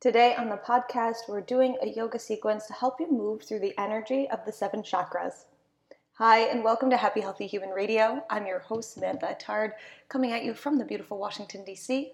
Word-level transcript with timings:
Today 0.00 0.34
on 0.34 0.48
the 0.48 0.56
podcast, 0.56 1.28
we're 1.28 1.42
doing 1.42 1.76
a 1.82 1.86
yoga 1.86 2.18
sequence 2.18 2.66
to 2.66 2.72
help 2.72 3.00
you 3.00 3.12
move 3.12 3.42
through 3.42 3.58
the 3.58 3.78
energy 3.78 4.26
of 4.30 4.42
the 4.46 4.50
seven 4.50 4.82
chakras. 4.82 5.44
Hi, 6.14 6.38
and 6.38 6.64
welcome 6.64 6.88
to 6.88 6.96
Happy 6.96 7.20
Healthy 7.20 7.46
Human 7.46 7.68
Radio. 7.68 8.24
I'm 8.30 8.46
your 8.46 8.60
host, 8.60 8.94
Samantha 8.94 9.36
Attard, 9.38 9.72
coming 10.08 10.32
at 10.32 10.42
you 10.42 10.54
from 10.54 10.78
the 10.78 10.86
beautiful 10.86 11.18
Washington, 11.18 11.66
D.C. 11.66 12.12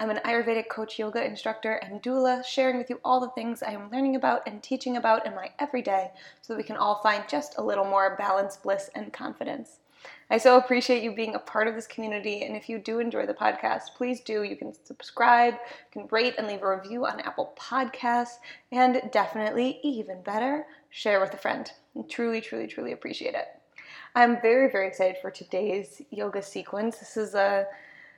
I'm 0.00 0.10
an 0.10 0.18
Ayurvedic 0.24 0.68
coach, 0.68 0.98
yoga 0.98 1.24
instructor, 1.24 1.74
and 1.74 2.02
doula, 2.02 2.44
sharing 2.44 2.76
with 2.76 2.90
you 2.90 2.98
all 3.04 3.20
the 3.20 3.30
things 3.30 3.62
I 3.62 3.70
am 3.70 3.88
learning 3.88 4.16
about 4.16 4.42
and 4.48 4.60
teaching 4.60 4.96
about 4.96 5.24
in 5.24 5.36
my 5.36 5.52
everyday 5.60 6.10
so 6.42 6.52
that 6.52 6.58
we 6.58 6.64
can 6.64 6.76
all 6.76 7.00
find 7.04 7.22
just 7.28 7.56
a 7.56 7.62
little 7.62 7.84
more 7.84 8.16
balance, 8.16 8.56
bliss, 8.56 8.90
and 8.96 9.12
confidence. 9.12 9.78
I 10.30 10.38
so 10.38 10.58
appreciate 10.58 11.02
you 11.02 11.14
being 11.14 11.34
a 11.34 11.38
part 11.38 11.68
of 11.68 11.74
this 11.74 11.86
community. 11.86 12.42
And 12.42 12.54
if 12.54 12.68
you 12.68 12.78
do 12.78 12.98
enjoy 12.98 13.24
the 13.26 13.34
podcast, 13.34 13.94
please 13.96 14.20
do. 14.20 14.42
You 14.42 14.56
can 14.56 14.74
subscribe, 14.84 15.54
you 15.54 16.02
can 16.02 16.08
rate 16.10 16.34
and 16.36 16.46
leave 16.46 16.62
a 16.62 16.76
review 16.76 17.06
on 17.06 17.20
Apple 17.20 17.54
Podcasts, 17.58 18.36
and 18.70 19.00
definitely, 19.10 19.80
even 19.82 20.22
better, 20.22 20.66
share 20.90 21.20
with 21.20 21.32
a 21.32 21.38
friend. 21.38 21.70
I 21.98 22.02
truly, 22.08 22.40
truly, 22.40 22.66
truly 22.66 22.92
appreciate 22.92 23.34
it. 23.34 23.46
I'm 24.14 24.40
very, 24.40 24.70
very 24.70 24.86
excited 24.86 25.16
for 25.22 25.30
today's 25.30 26.02
yoga 26.10 26.42
sequence. 26.42 26.98
This 26.98 27.16
is 27.16 27.34
a 27.34 27.66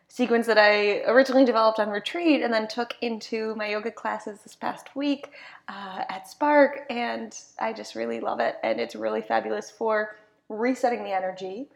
sequence 0.09 0.47
that 0.49 0.59
I 0.59 1.03
originally 1.03 1.45
developed 1.45 1.79
on 1.79 1.89
retreat 1.89 2.43
and 2.43 2.53
then 2.53 2.67
took 2.67 2.95
into 3.01 3.55
my 3.55 3.69
yoga 3.69 3.93
classes 3.93 4.41
this 4.43 4.57
past 4.57 4.97
week 4.97 5.31
uh, 5.69 6.03
at 6.09 6.29
Spark, 6.29 6.81
and 6.91 7.37
I 7.61 7.73
just 7.73 7.95
really 7.95 8.19
love 8.19 8.41
it. 8.41 8.57
And 8.65 8.81
it's 8.81 8.97
really 8.97 9.23
fabulous 9.23 9.71
for 9.71 10.17
resetting 10.51 11.03
the 11.05 11.13
energy 11.13 11.69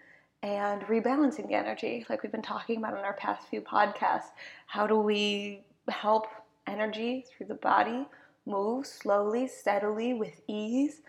and 0.42 0.82
rebalancing 0.82 1.48
the 1.48 1.54
energy, 1.54 2.04
like 2.10 2.22
we've 2.22 2.32
been 2.32 2.42
talking 2.42 2.76
about 2.76 2.98
in 2.98 3.04
our 3.04 3.14
past 3.14 3.48
few 3.48 3.62
podcasts. 3.62 4.32
How 4.66 4.86
do 4.86 4.98
we 4.98 5.62
help 5.88 6.26
energy 6.66 7.24
through 7.30 7.46
the 7.46 7.54
body 7.54 8.06
move 8.46 8.86
slowly, 8.86 9.46
steadily, 9.46 10.12
with 10.12 10.42
ease, 10.48 11.00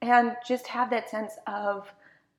and 0.00 0.36
just 0.46 0.68
have 0.68 0.90
that 0.90 1.10
sense 1.10 1.32
of 1.46 1.92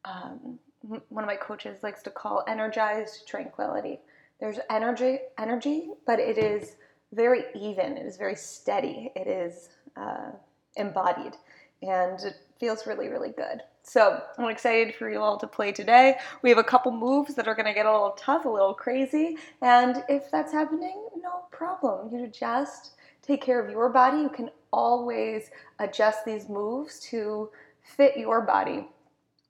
um, 0.05 0.59
one 0.81 1.23
of 1.23 1.27
my 1.27 1.35
coaches 1.35 1.83
likes 1.83 2.03
to 2.03 2.09
call 2.09 2.43
energized 2.47 3.27
tranquility. 3.27 3.99
There's 4.39 4.59
energy, 4.69 5.19
energy, 5.39 5.89
but 6.05 6.19
it 6.19 6.37
is 6.37 6.75
very 7.11 7.45
even. 7.55 7.97
It 7.97 8.05
is 8.05 8.17
very 8.17 8.35
steady. 8.35 9.11
It 9.15 9.27
is 9.27 9.69
uh, 9.97 10.31
embodied, 10.75 11.33
and 11.87 12.19
it 12.21 12.35
feels 12.59 12.87
really, 12.87 13.07
really 13.07 13.31
good. 13.31 13.61
So 13.83 14.21
I'm 14.37 14.49
excited 14.49 14.95
for 14.95 15.09
you 15.09 15.19
all 15.19 15.37
to 15.37 15.47
play 15.47 15.71
today. 15.71 16.17
We 16.41 16.49
have 16.49 16.57
a 16.57 16.63
couple 16.63 16.91
moves 16.91 17.35
that 17.35 17.47
are 17.47 17.53
going 17.53 17.67
to 17.67 17.73
get 17.73 17.85
a 17.85 17.91
little 17.91 18.15
tough, 18.17 18.45
a 18.45 18.49
little 18.49 18.73
crazy. 18.73 19.37
And 19.61 20.03
if 20.09 20.31
that's 20.31 20.51
happening, 20.51 21.07
no 21.21 21.45
problem. 21.51 22.13
You 22.13 22.27
just 22.27 22.93
take 23.21 23.41
care 23.41 23.63
of 23.63 23.69
your 23.69 23.89
body. 23.89 24.21
You 24.21 24.29
can 24.29 24.49
always 24.71 25.51
adjust 25.79 26.25
these 26.25 26.49
moves 26.49 26.99
to 27.11 27.49
fit 27.83 28.17
your 28.17 28.41
body. 28.41 28.87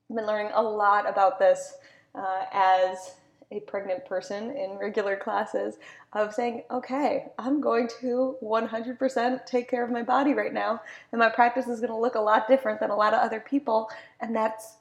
I've 0.09 0.15
been 0.15 0.27
learning 0.27 0.51
a 0.53 0.61
lot 0.61 1.09
about 1.09 1.39
this 1.39 1.75
uh, 2.13 2.43
as 2.51 3.15
a 3.51 3.59
pregnant 3.61 4.05
person 4.05 4.51
in 4.51 4.77
regular 4.79 5.15
classes 5.15 5.75
of 6.13 6.33
saying, 6.33 6.63
okay, 6.71 7.27
I'm 7.37 7.61
going 7.61 7.87
to 8.01 8.35
100% 8.41 9.45
take 9.45 9.69
care 9.69 9.83
of 9.83 9.91
my 9.91 10.03
body 10.03 10.33
right 10.33 10.53
now, 10.53 10.81
and 11.11 11.19
my 11.19 11.29
practice 11.29 11.67
is 11.67 11.79
going 11.79 11.91
to 11.91 11.97
look 11.97 12.15
a 12.15 12.19
lot 12.19 12.47
different 12.47 12.79
than 12.79 12.89
a 12.89 12.95
lot 12.95 13.13
of 13.13 13.19
other 13.19 13.39
people, 13.39 13.89
and 14.19 14.35
that's 14.35 14.77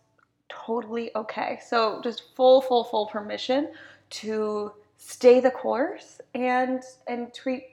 totally 0.48 1.10
okay. 1.16 1.58
So, 1.66 2.00
just 2.02 2.34
full, 2.34 2.60
full, 2.60 2.84
full 2.84 3.06
permission 3.06 3.68
to 4.10 4.72
stay 4.96 5.40
the 5.40 5.50
course 5.50 6.20
and 6.34 6.82
and 7.06 7.34
treat 7.34 7.64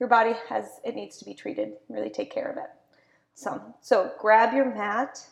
your 0.00 0.08
body 0.08 0.34
as 0.48 0.80
it 0.84 0.96
needs 0.96 1.18
to 1.18 1.24
be 1.24 1.34
treated. 1.34 1.74
Really 1.88 2.10
take 2.10 2.32
care 2.32 2.50
of 2.50 2.56
it. 2.56 2.70
So, 3.34 3.62
so 3.80 4.12
grab 4.18 4.52
your 4.54 4.74
mat. 4.74 5.24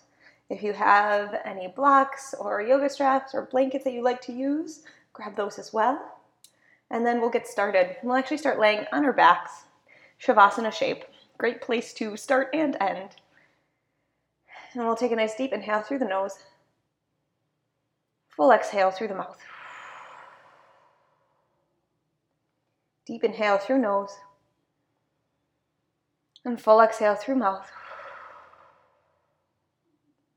If 0.50 0.62
you 0.62 0.72
have 0.72 1.40
any 1.44 1.68
blocks 1.68 2.34
or 2.38 2.62
yoga 2.62 2.88
straps 2.88 3.34
or 3.34 3.48
blankets 3.50 3.84
that 3.84 3.92
you 3.92 4.02
like 4.02 4.20
to 4.22 4.32
use, 4.32 4.82
grab 5.18 5.36
those 5.36 5.58
as 5.58 5.72
well. 5.72 6.20
And 6.90 7.04
then 7.04 7.20
we'll 7.20 7.28
get 7.28 7.46
started. 7.46 7.96
We'll 8.02 8.16
actually 8.16 8.38
start 8.38 8.60
laying 8.60 8.86
on 8.92 9.04
our 9.04 9.12
backs, 9.12 9.64
Shavasana 10.22 10.72
shape. 10.72 11.04
Great 11.36 11.60
place 11.60 11.92
to 11.94 12.16
start 12.16 12.48
and 12.54 12.76
end. 12.80 13.10
And 14.72 14.86
we'll 14.86 14.96
take 14.96 15.12
a 15.12 15.16
nice 15.16 15.34
deep 15.34 15.52
inhale 15.52 15.82
through 15.82 15.98
the 15.98 16.04
nose, 16.04 16.38
full 18.28 18.52
exhale 18.52 18.92
through 18.92 19.08
the 19.08 19.14
mouth. 19.14 19.38
Deep 23.04 23.24
inhale 23.24 23.58
through 23.58 23.78
nose, 23.78 24.14
and 26.44 26.60
full 26.60 26.80
exhale 26.80 27.16
through 27.16 27.36
mouth. 27.36 27.68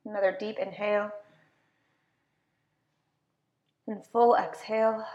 Another 0.06 0.36
deep 0.38 0.58
inhale 0.58 1.12
and 3.88 4.06
full 4.08 4.36
exhale. 4.36 5.06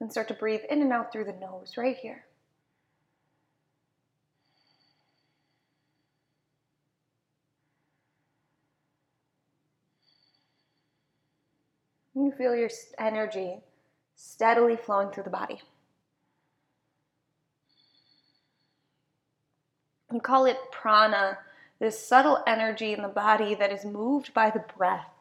And 0.00 0.10
start 0.10 0.28
to 0.28 0.34
breathe 0.34 0.60
in 0.68 0.82
and 0.82 0.92
out 0.92 1.10
through 1.10 1.24
the 1.24 1.32
nose 1.32 1.74
right 1.76 1.96
here. 1.96 2.24
You 12.14 12.32
feel 12.32 12.54
your 12.54 12.70
energy 12.98 13.58
steadily 14.14 14.76
flowing 14.76 15.10
through 15.10 15.24
the 15.24 15.30
body. 15.30 15.60
We 20.10 20.20
call 20.20 20.46
it 20.46 20.56
prana, 20.72 21.38
this 21.78 21.98
subtle 21.98 22.42
energy 22.46 22.94
in 22.94 23.02
the 23.02 23.08
body 23.08 23.54
that 23.54 23.70
is 23.70 23.84
moved 23.84 24.32
by 24.32 24.50
the 24.50 24.64
breath. 24.76 25.15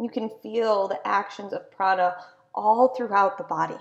You 0.00 0.08
can 0.08 0.30
feel 0.42 0.86
the 0.86 1.04
actions 1.06 1.52
of 1.52 1.70
prana 1.72 2.16
all 2.54 2.88
throughout 2.94 3.36
the 3.36 3.44
body. 3.44 3.78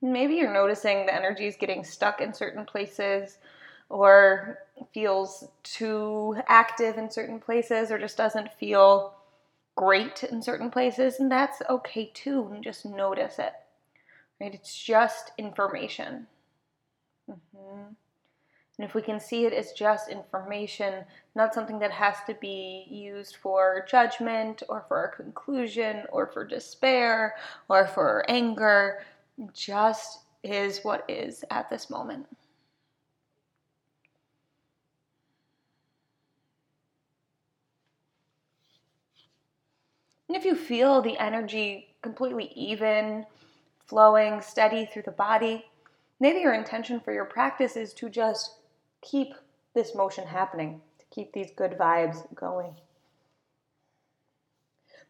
Maybe 0.00 0.34
you're 0.34 0.52
noticing 0.52 1.06
the 1.06 1.14
energy 1.14 1.46
is 1.46 1.56
getting 1.56 1.84
stuck 1.84 2.20
in 2.20 2.32
certain 2.32 2.64
places 2.64 3.38
or 3.88 4.58
feels 4.92 5.44
too 5.62 6.36
active 6.48 6.96
in 6.98 7.10
certain 7.10 7.38
places 7.38 7.90
or 7.92 7.98
just 7.98 8.16
doesn't 8.16 8.52
feel 8.54 9.14
great 9.76 10.24
in 10.24 10.42
certain 10.42 10.70
places, 10.70 11.20
and 11.20 11.30
that's 11.30 11.62
okay 11.68 12.10
too. 12.14 12.50
And 12.52 12.62
just 12.62 12.84
notice 12.84 13.38
it. 13.38 13.52
Right? 14.40 14.54
It's 14.54 14.76
just 14.76 15.32
information. 15.38 16.26
Mm-hmm. 17.30 17.92
And 18.78 18.88
if 18.88 18.94
we 18.94 19.02
can 19.02 19.20
see 19.20 19.44
it 19.44 19.52
as 19.52 19.72
just 19.72 20.08
information, 20.08 21.04
not 21.34 21.54
something 21.54 21.78
that 21.78 21.92
has 21.92 22.16
to 22.26 22.34
be 22.34 22.86
used 22.88 23.36
for 23.36 23.86
judgment 23.88 24.62
or 24.68 24.84
for 24.88 25.04
a 25.04 25.16
conclusion 25.16 26.04
or 26.10 26.26
for 26.26 26.44
despair 26.44 27.36
or 27.68 27.86
for 27.86 28.24
anger, 28.28 29.04
just 29.54 30.20
is 30.42 30.80
what 30.82 31.04
is 31.08 31.44
at 31.50 31.70
this 31.70 31.90
moment. 31.90 32.26
And 40.32 40.40
if 40.40 40.46
you 40.46 40.54
feel 40.54 41.02
the 41.02 41.18
energy 41.18 41.94
completely 42.00 42.54
even, 42.56 43.26
flowing, 43.84 44.40
steady 44.40 44.86
through 44.86 45.02
the 45.02 45.10
body, 45.10 45.66
maybe 46.20 46.40
your 46.40 46.54
intention 46.54 47.00
for 47.00 47.12
your 47.12 47.26
practice 47.26 47.76
is 47.76 47.92
to 47.92 48.08
just 48.08 48.54
keep 49.02 49.34
this 49.74 49.94
motion 49.94 50.26
happening, 50.26 50.80
to 50.98 51.04
keep 51.14 51.34
these 51.34 51.50
good 51.54 51.72
vibes 51.72 52.34
going. 52.34 52.72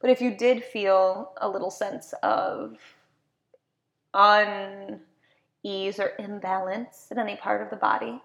But 0.00 0.10
if 0.10 0.20
you 0.20 0.36
did 0.36 0.64
feel 0.64 1.30
a 1.40 1.48
little 1.48 1.70
sense 1.70 2.12
of 2.24 2.78
unease 4.12 6.00
or 6.00 6.14
imbalance 6.18 7.06
in 7.12 7.20
any 7.20 7.36
part 7.36 7.62
of 7.62 7.70
the 7.70 7.76
body, 7.76 8.20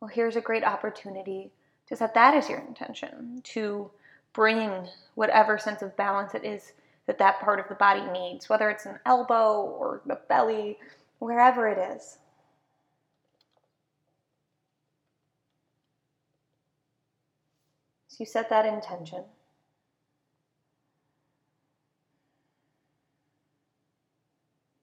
well, 0.00 0.08
here's 0.08 0.36
a 0.36 0.42
great 0.42 0.64
opportunity 0.64 1.50
to 1.86 1.96
set 1.96 2.12
that 2.12 2.34
as 2.34 2.50
your 2.50 2.58
intention, 2.58 3.40
to 3.42 3.90
bring 4.34 4.88
whatever 5.14 5.58
sense 5.58 5.82
of 5.82 5.96
balance 5.96 6.34
it 6.34 6.44
is 6.44 6.72
that 7.06 7.18
that 7.18 7.40
part 7.40 7.60
of 7.60 7.68
the 7.68 7.74
body 7.74 8.02
needs, 8.12 8.48
whether 8.48 8.70
it's 8.70 8.86
an 8.86 8.98
elbow 9.06 9.62
or 9.62 10.02
the 10.06 10.18
belly, 10.28 10.78
wherever 11.18 11.68
it 11.68 11.78
is. 11.96 12.18
So 18.08 18.18
you 18.20 18.26
set 18.26 18.50
that 18.50 18.66
intention. 18.66 19.24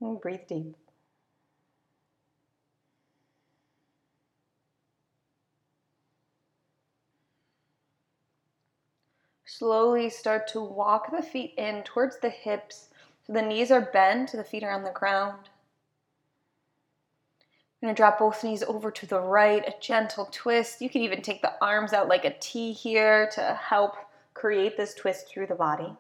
And 0.02 0.19
breathe 0.22 0.48
deep. 0.50 0.75
Slowly 9.59 10.09
start 10.09 10.47
to 10.47 10.61
walk 10.61 11.11
the 11.11 11.21
feet 11.21 11.53
in 11.57 11.83
towards 11.83 12.17
the 12.19 12.29
hips. 12.29 12.88
So 13.27 13.33
the 13.33 13.41
knees 13.41 13.71
are 13.71 13.81
bent, 13.81 14.31
the 14.31 14.44
feet 14.44 14.63
are 14.63 14.71
on 14.71 14.83
the 14.83 14.91
ground. 14.91 15.50
I'm 17.83 17.89
to 17.89 17.94
drop 17.94 18.19
both 18.19 18.44
knees 18.44 18.63
over 18.63 18.89
to 18.89 19.06
the 19.06 19.19
right, 19.19 19.67
a 19.67 19.73
gentle 19.81 20.29
twist. 20.31 20.81
You 20.81 20.89
can 20.89 21.01
even 21.01 21.21
take 21.21 21.41
the 21.41 21.53
arms 21.61 21.91
out 21.91 22.07
like 22.07 22.23
a 22.23 22.35
T 22.39 22.71
here 22.71 23.29
to 23.33 23.59
help 23.61 23.95
create 24.33 24.77
this 24.77 24.94
twist 24.94 25.27
through 25.27 25.47
the 25.47 25.56
body. 25.56 25.94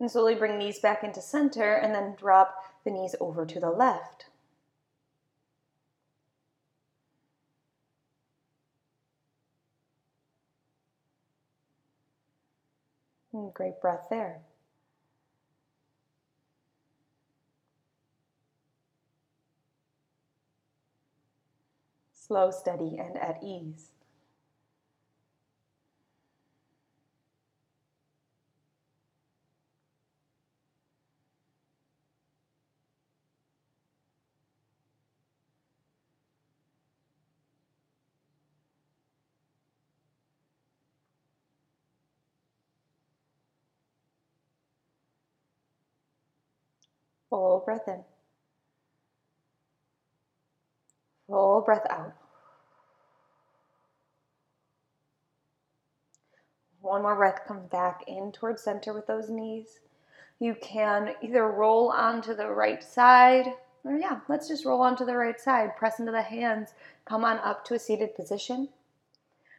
And 0.00 0.10
slowly 0.10 0.34
bring 0.34 0.58
knees 0.58 0.80
back 0.80 1.02
into 1.02 1.22
center 1.22 1.74
and 1.74 1.94
then 1.94 2.14
drop 2.18 2.56
the 2.84 2.90
knees 2.90 3.14
over 3.20 3.46
to 3.46 3.60
the 3.60 3.70
left. 3.70 4.26
And 13.32 13.52
great 13.52 13.80
breath 13.80 14.06
there. 14.10 14.42
Slow, 22.12 22.50
steady, 22.50 22.96
and 22.98 23.16
at 23.18 23.42
ease. 23.42 23.93
Full 47.34 47.64
breath 47.64 47.88
in. 47.88 48.04
Full 51.26 51.62
breath 51.62 51.84
out. 51.90 52.14
One 56.80 57.02
more 57.02 57.16
breath, 57.16 57.40
come 57.44 57.66
back 57.66 58.04
in 58.06 58.30
towards 58.30 58.62
center 58.62 58.92
with 58.92 59.08
those 59.08 59.30
knees. 59.30 59.80
You 60.38 60.54
can 60.62 61.16
either 61.22 61.48
roll 61.48 61.90
onto 61.90 62.36
the 62.36 62.50
right 62.50 62.84
side, 62.84 63.54
or 63.82 63.96
yeah, 63.96 64.20
let's 64.28 64.46
just 64.46 64.64
roll 64.64 64.80
onto 64.80 65.04
the 65.04 65.16
right 65.16 65.40
side. 65.40 65.76
Press 65.76 65.98
into 65.98 66.12
the 66.12 66.22
hands, 66.22 66.74
come 67.04 67.24
on 67.24 67.38
up 67.38 67.64
to 67.64 67.74
a 67.74 67.80
seated 67.80 68.14
position, 68.14 68.68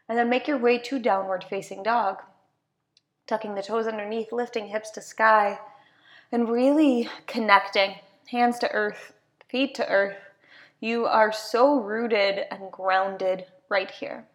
and 0.07 0.17
then 0.17 0.29
make 0.29 0.47
your 0.47 0.59
way 0.59 0.77
to 0.77 0.97
downward 0.97 1.43
facing 1.43 1.83
dog. 1.83 2.21
Tucking 3.27 3.53
the 3.53 3.61
toes 3.61 3.85
underneath, 3.85 4.31
lifting 4.31 4.69
hips 4.69 4.91
to 4.91 5.01
sky 5.01 5.59
and 6.35 6.49
really 6.49 7.09
connecting 7.27 7.95
hands 8.27 8.59
to 8.59 8.69
earth, 8.73 9.13
feet 9.47 9.73
to 9.73 9.87
earth. 9.87 10.17
You 10.81 11.05
are 11.05 11.31
so 11.31 11.79
rooted 11.79 12.41
and 12.51 12.69
grounded 12.73 13.45
right 13.69 13.89
here. 13.89 14.25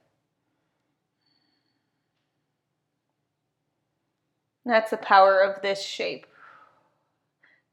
That's 4.65 4.91
the 4.91 4.97
power 4.97 5.41
of 5.41 5.61
this 5.61 5.83
shape. 5.83 6.27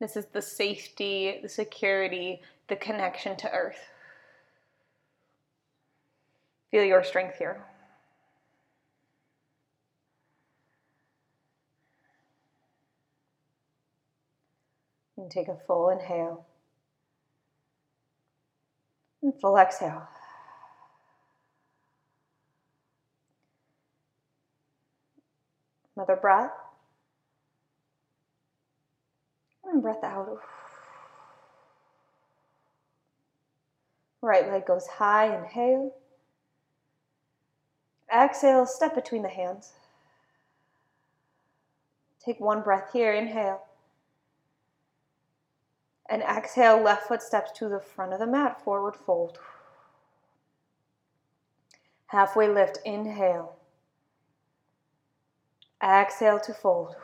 This 0.01 0.17
is 0.17 0.25
the 0.25 0.41
safety, 0.41 1.39
the 1.41 1.47
security, 1.47 2.41
the 2.67 2.75
connection 2.75 3.37
to 3.37 3.51
earth. 3.53 3.79
Feel 6.69 6.83
your 6.83 7.05
strength 7.05 7.37
here. 7.37 7.63
And 15.17 15.31
take 15.31 15.47
a 15.47 15.57
full 15.65 15.89
inhale 15.89 16.45
and 19.21 19.39
full 19.39 19.57
exhale. 19.57 20.07
Another 25.95 26.15
breath. 26.15 26.51
And 29.65 29.81
breath 29.81 30.03
out. 30.03 30.39
Right 34.21 34.47
leg 34.49 34.65
goes 34.65 34.87
high, 34.87 35.35
inhale. 35.35 35.93
Exhale, 38.13 38.65
step 38.65 38.95
between 38.95 39.23
the 39.23 39.29
hands. 39.29 39.73
Take 42.23 42.39
one 42.39 42.61
breath 42.61 42.91
here, 42.93 43.13
inhale. 43.13 43.66
And 46.09 46.21
exhale, 46.21 46.81
left 46.81 47.07
foot 47.07 47.21
steps 47.21 47.51
to 47.59 47.67
the 47.67 47.79
front 47.79 48.13
of 48.13 48.19
the 48.19 48.27
mat, 48.27 48.63
forward 48.63 48.95
fold. 48.95 49.39
Halfway 52.07 52.47
lift, 52.47 52.79
inhale. 52.85 53.57
Exhale 55.83 56.39
to 56.39 56.53
fold. 56.53 56.95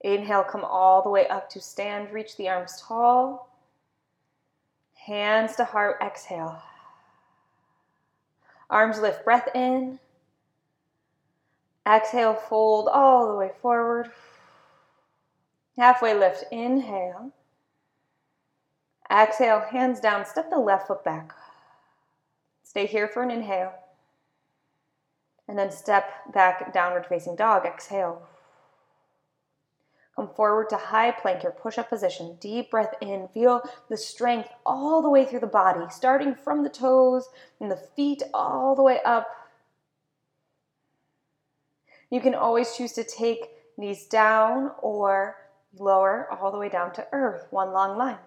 Inhale, 0.00 0.44
come 0.44 0.64
all 0.64 1.02
the 1.02 1.08
way 1.08 1.26
up 1.28 1.48
to 1.50 1.60
stand, 1.60 2.12
reach 2.12 2.36
the 2.36 2.48
arms 2.48 2.82
tall. 2.86 3.48
Hands 4.94 5.54
to 5.56 5.64
heart, 5.64 5.98
exhale. 6.02 6.60
Arms 8.68 8.98
lift, 8.98 9.24
breath 9.24 9.48
in. 9.54 10.00
Exhale, 11.88 12.34
fold 12.34 12.88
all 12.88 13.28
the 13.28 13.36
way 13.36 13.52
forward. 13.62 14.10
Halfway 15.76 16.14
lift, 16.14 16.44
inhale. 16.50 17.32
Exhale, 19.10 19.60
hands 19.60 20.00
down, 20.00 20.24
step 20.24 20.50
the 20.50 20.58
left 20.58 20.86
foot 20.86 21.04
back. 21.04 21.32
Stay 22.62 22.86
here 22.86 23.08
for 23.08 23.22
an 23.22 23.30
inhale. 23.30 23.72
And 25.48 25.58
then 25.58 25.70
step 25.70 26.32
back, 26.32 26.72
downward 26.72 27.06
facing 27.06 27.36
dog. 27.36 27.64
Exhale. 27.64 28.26
Come 30.16 30.28
forward 30.34 30.70
to 30.70 30.76
high 30.76 31.10
plank, 31.10 31.42
your 31.42 31.52
push 31.52 31.76
up 31.76 31.90
position. 31.90 32.36
Deep 32.40 32.70
breath 32.70 32.94
in. 33.02 33.28
Feel 33.34 33.62
the 33.88 33.98
strength 33.98 34.48
all 34.64 35.02
the 35.02 35.10
way 35.10 35.26
through 35.26 35.40
the 35.40 35.46
body, 35.46 35.84
starting 35.90 36.34
from 36.34 36.62
the 36.62 36.70
toes 36.70 37.28
and 37.60 37.70
the 37.70 37.76
feet 37.76 38.22
all 38.32 38.74
the 38.74 38.82
way 38.82 38.98
up. 39.04 39.28
You 42.10 42.20
can 42.20 42.34
always 42.34 42.74
choose 42.74 42.92
to 42.92 43.04
take 43.04 43.50
knees 43.76 44.06
down 44.06 44.72
or 44.80 45.36
lower 45.80 46.28
all 46.30 46.50
the 46.50 46.58
way 46.58 46.68
down 46.68 46.92
to 46.94 47.06
earth, 47.12 47.46
one 47.50 47.72
long 47.72 47.96
line. 47.96 48.18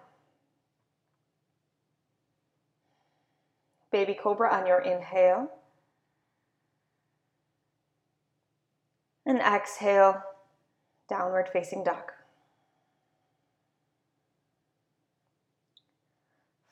Baby 3.92 4.14
cobra 4.14 4.54
on 4.54 4.68
your 4.68 4.80
inhale. 4.80 5.52
And 9.26 9.40
exhale, 9.40 10.22
downward 11.10 11.50
facing 11.52 11.84
dog. 11.84 12.12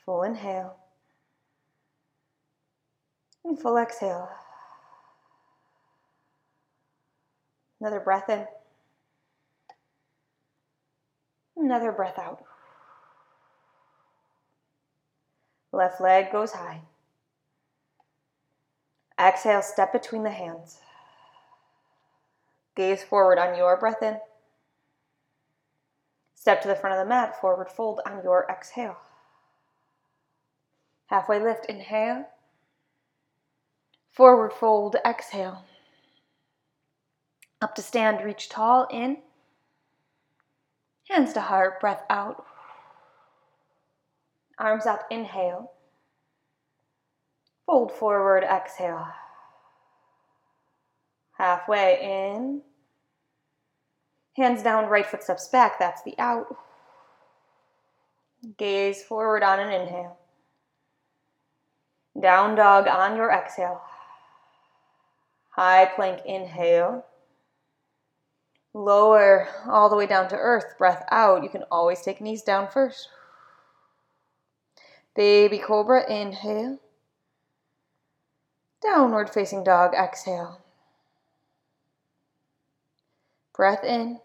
Full 0.06 0.24
inhale. 0.24 0.78
And 3.44 3.60
full 3.60 3.78
exhale. 3.78 4.30
Another 7.80 8.00
breath 8.00 8.30
in. 8.30 8.46
Another 11.58 11.92
breath 11.92 12.20
out. 12.20 12.44
Left 15.72 16.00
leg 16.00 16.32
goes 16.32 16.52
high. 16.52 16.82
Exhale, 19.20 19.62
step 19.62 19.92
between 19.92 20.24
the 20.24 20.30
hands. 20.30 20.80
Gaze 22.76 23.04
forward 23.04 23.40
on 23.40 23.58
your 23.58 23.76
breath 23.78 24.04
in. 24.04 24.20
Step 26.36 26.62
to 26.62 26.68
the 26.68 26.76
front 26.76 26.96
of 26.96 27.04
the 27.04 27.10
mat, 27.10 27.40
forward 27.42 27.70
fold 27.70 28.00
on 28.06 28.22
your 28.24 28.46
exhale. 28.50 28.98
Halfway 31.08 31.42
lift, 31.42 31.66
inhale. 31.66 32.28
Forward 34.12 34.54
fold, 34.54 34.96
exhale. 35.06 35.64
Up 37.62 37.74
to 37.76 37.82
stand, 37.82 38.24
reach 38.24 38.50
tall, 38.50 38.88
in. 38.92 39.18
Hands 41.10 41.32
to 41.34 41.42
heart, 41.42 41.80
breath 41.80 42.04
out. 42.10 42.46
Arms 44.60 44.86
up, 44.86 45.06
inhale. 45.10 45.72
Fold 47.66 47.92
forward, 47.92 48.44
exhale. 48.44 49.08
Halfway 51.38 52.00
in. 52.02 52.62
Hands 54.36 54.62
down, 54.62 54.88
right 54.90 55.06
foot 55.06 55.24
steps 55.24 55.48
back. 55.48 55.80
That's 55.80 56.02
the 56.04 56.16
out. 56.18 56.58
Gaze 58.58 59.04
forward 59.04 59.44
on 59.44 59.60
an 59.60 59.72
inhale. 59.72 60.18
Down 62.20 62.56
dog 62.56 62.88
on 62.88 63.16
your 63.16 63.32
exhale. 63.32 63.82
High 65.52 65.86
plank 65.96 66.22
inhale. 66.26 67.06
Lower 68.78 69.48
all 69.68 69.90
the 69.90 69.96
way 69.96 70.06
down 70.06 70.30
to 70.30 70.36
earth. 70.36 70.78
Breath 70.78 71.04
out. 71.10 71.42
You 71.42 71.50
can 71.50 71.64
always 71.72 72.04
take 72.04 72.22
knees 72.22 72.44
down 72.44 72.70
first. 72.70 73.10
Baby 75.16 75.58
cobra 75.58 76.08
inhale. 76.08 76.78
Downward 78.84 79.32
facing 79.32 79.64
dog 79.64 79.96
exhale. 79.96 80.62
Breath 83.56 83.84
in. 83.84 84.20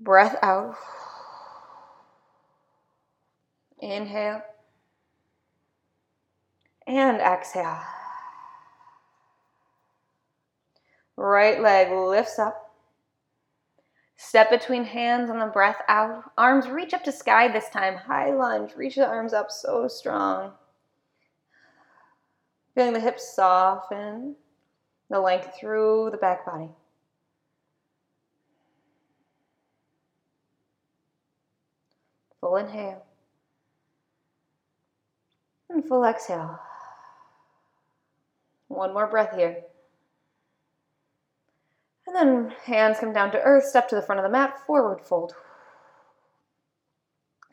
Breath 0.00 0.36
out. 0.42 0.74
Inhale. 3.78 4.40
And 6.86 7.20
exhale. 7.20 7.82
Right 11.16 11.60
leg 11.60 11.90
lifts 11.90 12.38
up. 12.38 12.74
Step 14.18 14.50
between 14.50 14.84
hands 14.84 15.30
on 15.30 15.38
the 15.38 15.46
breath 15.46 15.82
out. 15.88 16.24
Arms 16.38 16.68
reach 16.68 16.94
up 16.94 17.04
to 17.04 17.12
sky 17.12 17.48
this 17.48 17.68
time. 17.68 17.96
High 17.96 18.32
lunge. 18.32 18.74
Reach 18.76 18.96
the 18.96 19.06
arms 19.06 19.32
up 19.32 19.50
so 19.50 19.88
strong. 19.88 20.52
Feeling 22.74 22.92
the 22.92 23.00
hips 23.00 23.34
soften, 23.34 24.36
the 25.08 25.20
length 25.20 25.56
through 25.58 26.10
the 26.12 26.18
back 26.18 26.44
body. 26.44 26.68
Full 32.40 32.56
inhale. 32.56 33.04
And 35.70 35.86
full 35.86 36.04
exhale. 36.04 36.58
One 38.68 38.92
more 38.92 39.06
breath 39.06 39.34
here. 39.34 39.62
And 42.06 42.14
then 42.14 42.54
hands 42.64 43.00
come 43.00 43.12
down 43.12 43.32
to 43.32 43.40
earth, 43.42 43.64
step 43.64 43.88
to 43.88 43.94
the 43.96 44.02
front 44.02 44.20
of 44.20 44.24
the 44.24 44.30
mat, 44.30 44.60
forward 44.66 45.00
fold. 45.00 45.34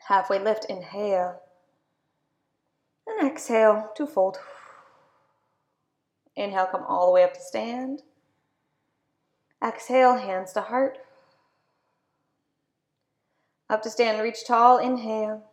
Halfway 0.08 0.38
lift, 0.40 0.66
inhale. 0.66 1.42
And 3.08 3.30
exhale 3.30 3.92
to 3.96 4.06
fold. 4.06 4.38
Inhale, 6.36 6.68
come 6.68 6.84
all 6.88 7.08
the 7.08 7.14
way 7.14 7.24
up 7.24 7.34
to 7.34 7.40
stand. 7.40 8.04
Exhale, 9.66 10.18
hands 10.18 10.54
to 10.54 10.62
heart. 10.62 10.98
Up 13.70 13.82
to 13.84 13.90
stand, 13.90 14.22
reach 14.22 14.46
tall, 14.46 14.78
inhale. 14.78 15.44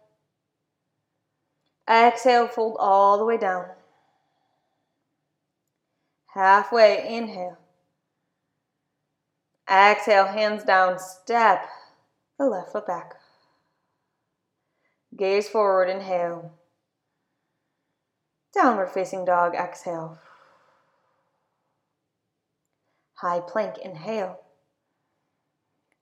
Exhale, 1.89 2.49
fold 2.49 2.77
all 2.79 3.19
the 3.19 3.25
way 3.25 3.39
down. 3.39 3.67
Halfway, 6.35 7.07
inhale. 7.17 7.60
Exhale, 9.71 10.27
hands 10.27 10.65
down, 10.65 10.99
step 10.99 11.65
the 12.39 12.47
left 12.47 12.73
foot 12.73 12.87
back. 12.87 13.15
Gaze 15.17 15.49
forward, 15.49 15.89
inhale. 15.89 16.53
Downward 18.53 18.91
facing 18.91 19.25
dog, 19.25 19.55
exhale. 19.55 20.19
High 23.15 23.41
plank, 23.41 23.79
inhale. 23.79 24.41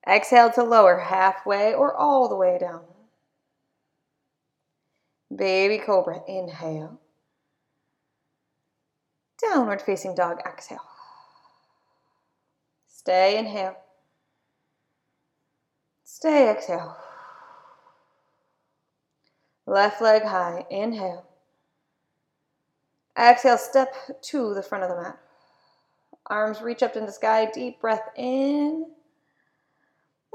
Exhale 0.07 0.49
to 0.53 0.63
lower 0.63 0.97
halfway 0.99 1.73
or 1.73 1.93
all 1.93 2.27
the 2.27 2.35
way 2.35 2.57
down. 2.57 2.81
Baby 5.35 5.77
cobra, 5.77 6.21
inhale. 6.27 6.99
Downward 9.39 9.81
facing 9.81 10.15
dog, 10.15 10.39
exhale. 10.45 10.79
Stay, 13.09 13.39
inhale. 13.39 13.75
Stay, 16.03 16.51
exhale. 16.51 16.95
Left 19.65 19.99
leg 19.99 20.21
high, 20.21 20.63
inhale. 20.69 21.25
Exhale, 23.17 23.57
step 23.57 23.95
to 24.21 24.53
the 24.53 24.61
front 24.61 24.83
of 24.83 24.91
the 24.91 25.01
mat. 25.01 25.17
Arms 26.27 26.61
reach 26.61 26.83
up 26.83 26.93
into 26.93 27.07
the 27.07 27.11
sky, 27.11 27.49
deep 27.51 27.81
breath 27.81 28.11
in. 28.15 28.85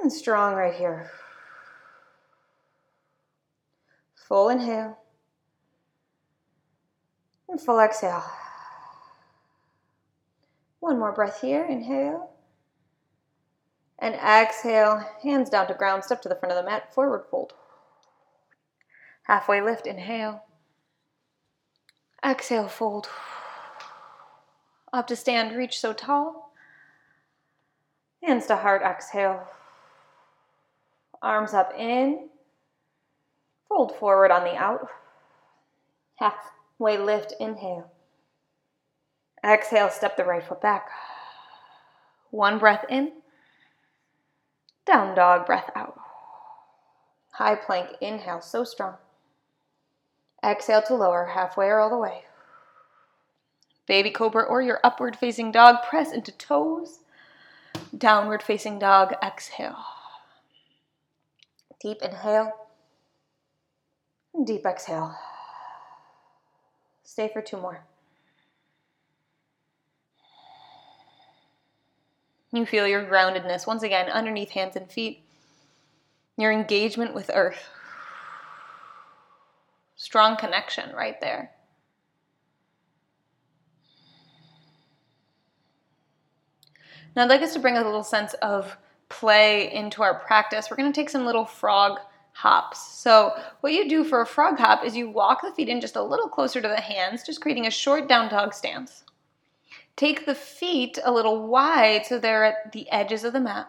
And 0.03 0.13
strong 0.13 0.57
right 0.57 0.75
here. 0.75 1.13
Full 4.27 4.49
inhale. 4.49 4.99
And 7.49 7.61
full 7.61 7.79
exhale. 7.79 8.25
One 10.81 10.99
more 10.99 11.13
breath 11.13 11.41
here. 11.41 11.65
Inhale. 11.67 12.34
And 14.05 14.17
exhale, 14.17 15.03
hands 15.23 15.49
down 15.49 15.67
to 15.69 15.73
ground, 15.73 16.05
step 16.05 16.21
to 16.21 16.29
the 16.29 16.35
front 16.35 16.53
of 16.53 16.63
the 16.63 16.71
mat, 16.71 16.93
forward 16.93 17.25
fold. 17.31 17.55
Halfway 19.23 19.63
lift, 19.63 19.87
inhale. 19.87 20.45
Exhale, 22.23 22.69
fold. 22.69 23.09
Up 24.93 25.07
to 25.07 25.17
stand, 25.17 25.57
reach 25.57 25.81
so 25.81 25.95
tall. 25.95 26.53
Hands 28.23 28.45
to 28.45 28.57
heart, 28.57 28.83
exhale. 28.83 29.49
Arms 31.23 31.55
up 31.55 31.73
in. 31.75 32.29
Fold 33.71 33.97
forward 33.97 34.31
on 34.31 34.45
the 34.45 34.55
out. 34.55 34.87
Halfway 36.17 36.99
lift, 36.99 37.33
inhale. 37.41 37.91
Exhale, 39.43 39.89
step 39.89 40.19
the 40.19 40.25
right 40.25 40.45
foot 40.45 40.61
back. 40.61 40.91
One 42.31 42.59
breath 42.59 42.85
in. 42.91 43.13
Down 44.87 45.15
dog, 45.15 45.47
breath 45.47 45.71
out. 45.75 45.99
High 47.33 47.57
plank, 47.57 47.89
inhale, 48.01 48.41
so 48.41 48.65
strong. 48.65 48.95
Exhale 50.45 50.83
to 50.83 50.95
lower, 50.95 51.27
halfway 51.35 51.67
or 51.67 51.81
all 51.81 51.91
the 51.91 51.99
way. 51.99 52.25
Baby 53.87 54.11
cobra 54.11 54.43
or 54.45 54.63
your 54.63 54.81
upward 54.85 55.17
facing 55.17 55.53
dog, 55.53 55.83
press 55.83 56.13
into 56.13 56.33
toes. 56.33 57.01
Downward 57.97 58.43
facing 58.43 58.79
dog, 58.79 59.15
exhale. 59.23 59.77
Deep 61.81 62.03
inhale. 62.03 62.53
Deep 64.45 64.65
exhale. 64.65 65.15
Stay 67.03 67.29
for 67.33 67.43
two 67.43 67.57
more. 67.57 67.85
You 72.55 72.65
feel 72.65 72.87
your 72.87 73.05
groundedness 73.05 73.67
once 73.67 73.83
again 73.83 74.09
underneath 74.09 74.51
hands 74.51 74.77
and 74.77 74.89
feet, 74.89 75.25
your 76.37 76.53
engagement 76.53 77.13
with 77.13 77.29
earth. 77.35 77.69
Strong 79.97 80.37
connection 80.37 80.95
right 80.95 81.21
there. 81.21 81.51
Now, 87.17 87.25
I'd 87.25 87.29
like 87.29 87.43
us 87.43 87.55
to 87.55 87.59
bring 87.59 87.77
a 87.77 87.83
little 87.83 88.05
sense 88.05 88.35
of 88.35 88.77
play 89.09 89.73
into 89.73 90.05
our 90.05 90.21
practice. 90.21 90.71
We're 90.71 90.77
going 90.77 90.93
to 90.93 90.97
take 91.01 91.11
some 91.11 91.27
little 91.27 91.45
frog 91.45 91.99
hops. 92.33 92.81
So, 92.81 93.33
what 93.63 93.73
you 93.73 93.89
do 93.89 94.05
for 94.05 94.21
a 94.21 94.27
frog 94.27 94.59
hop 94.59 94.85
is 94.85 94.97
you 94.97 95.11
walk 95.11 95.43
the 95.43 95.53
feet 95.53 95.69
in 95.69 95.81
just 95.81 95.97
a 95.97 96.03
little 96.03 96.29
closer 96.29 96.61
to 96.61 96.69
the 96.69 96.81
hands, 96.81 97.25
just 97.25 97.41
creating 97.41 97.67
a 97.67 97.71
short 97.71 98.09
down 98.09 98.29
dog 98.29 98.55
stance. 98.55 99.04
Take 99.97 100.27
the 100.27 100.35
feet 100.35 100.99
a 101.05 101.13
little 101.13 101.47
wide 101.47 102.07
so 102.07 102.19
they're 102.19 102.45
at 102.45 102.73
the 102.73 102.91
edges 102.91 103.25
of 103.25 103.33
the 103.33 103.41
mat. 103.41 103.69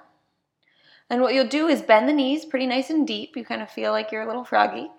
And 1.10 1.22
what 1.22 1.34
you'll 1.34 1.48
do 1.48 1.68
is 1.68 1.82
bend 1.82 2.10
the 2.10 2.14
knees 2.14 2.46
pretty 2.46 2.66
nice 2.66 2.90
and 2.90 3.06
deep. 3.06 3.38
You 3.38 3.46
kind 3.46 3.62
of 3.62 3.70
feel 3.70 3.92
like 3.92 4.12
you're 4.12 4.24
a 4.24 4.28
little 4.28 4.44
froggy. 4.44 4.90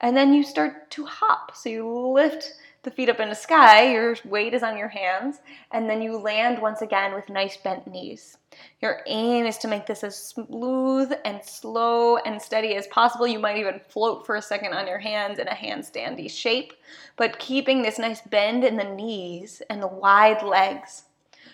And 0.00 0.16
then 0.16 0.32
you 0.32 0.44
start 0.44 0.90
to 0.92 1.04
hop. 1.04 1.56
So 1.56 1.68
you 1.68 1.88
lift 1.88 2.54
the 2.82 2.90
feet 2.90 3.08
up 3.08 3.20
in 3.20 3.28
the 3.28 3.34
sky, 3.34 3.92
your 3.92 4.16
weight 4.24 4.54
is 4.54 4.62
on 4.62 4.76
your 4.76 4.88
hands, 4.88 5.40
and 5.70 5.88
then 5.88 6.02
you 6.02 6.16
land 6.18 6.60
once 6.60 6.82
again 6.82 7.14
with 7.14 7.28
nice 7.28 7.56
bent 7.56 7.86
knees. 7.86 8.38
Your 8.80 9.02
aim 9.06 9.46
is 9.46 9.56
to 9.58 9.68
make 9.68 9.86
this 9.86 10.02
as 10.02 10.16
smooth 10.16 11.12
and 11.24 11.42
slow 11.44 12.16
and 12.18 12.42
steady 12.42 12.74
as 12.74 12.88
possible. 12.88 13.26
You 13.26 13.38
might 13.38 13.58
even 13.58 13.80
float 13.88 14.26
for 14.26 14.34
a 14.34 14.42
second 14.42 14.72
on 14.74 14.88
your 14.88 14.98
hands 14.98 15.38
in 15.38 15.46
a 15.46 15.54
handstandy 15.54 16.28
shape, 16.28 16.72
but 17.16 17.38
keeping 17.38 17.82
this 17.82 17.98
nice 17.98 18.20
bend 18.20 18.64
in 18.64 18.76
the 18.76 18.84
knees 18.84 19.62
and 19.70 19.80
the 19.80 19.86
wide 19.86 20.42
legs. 20.42 21.04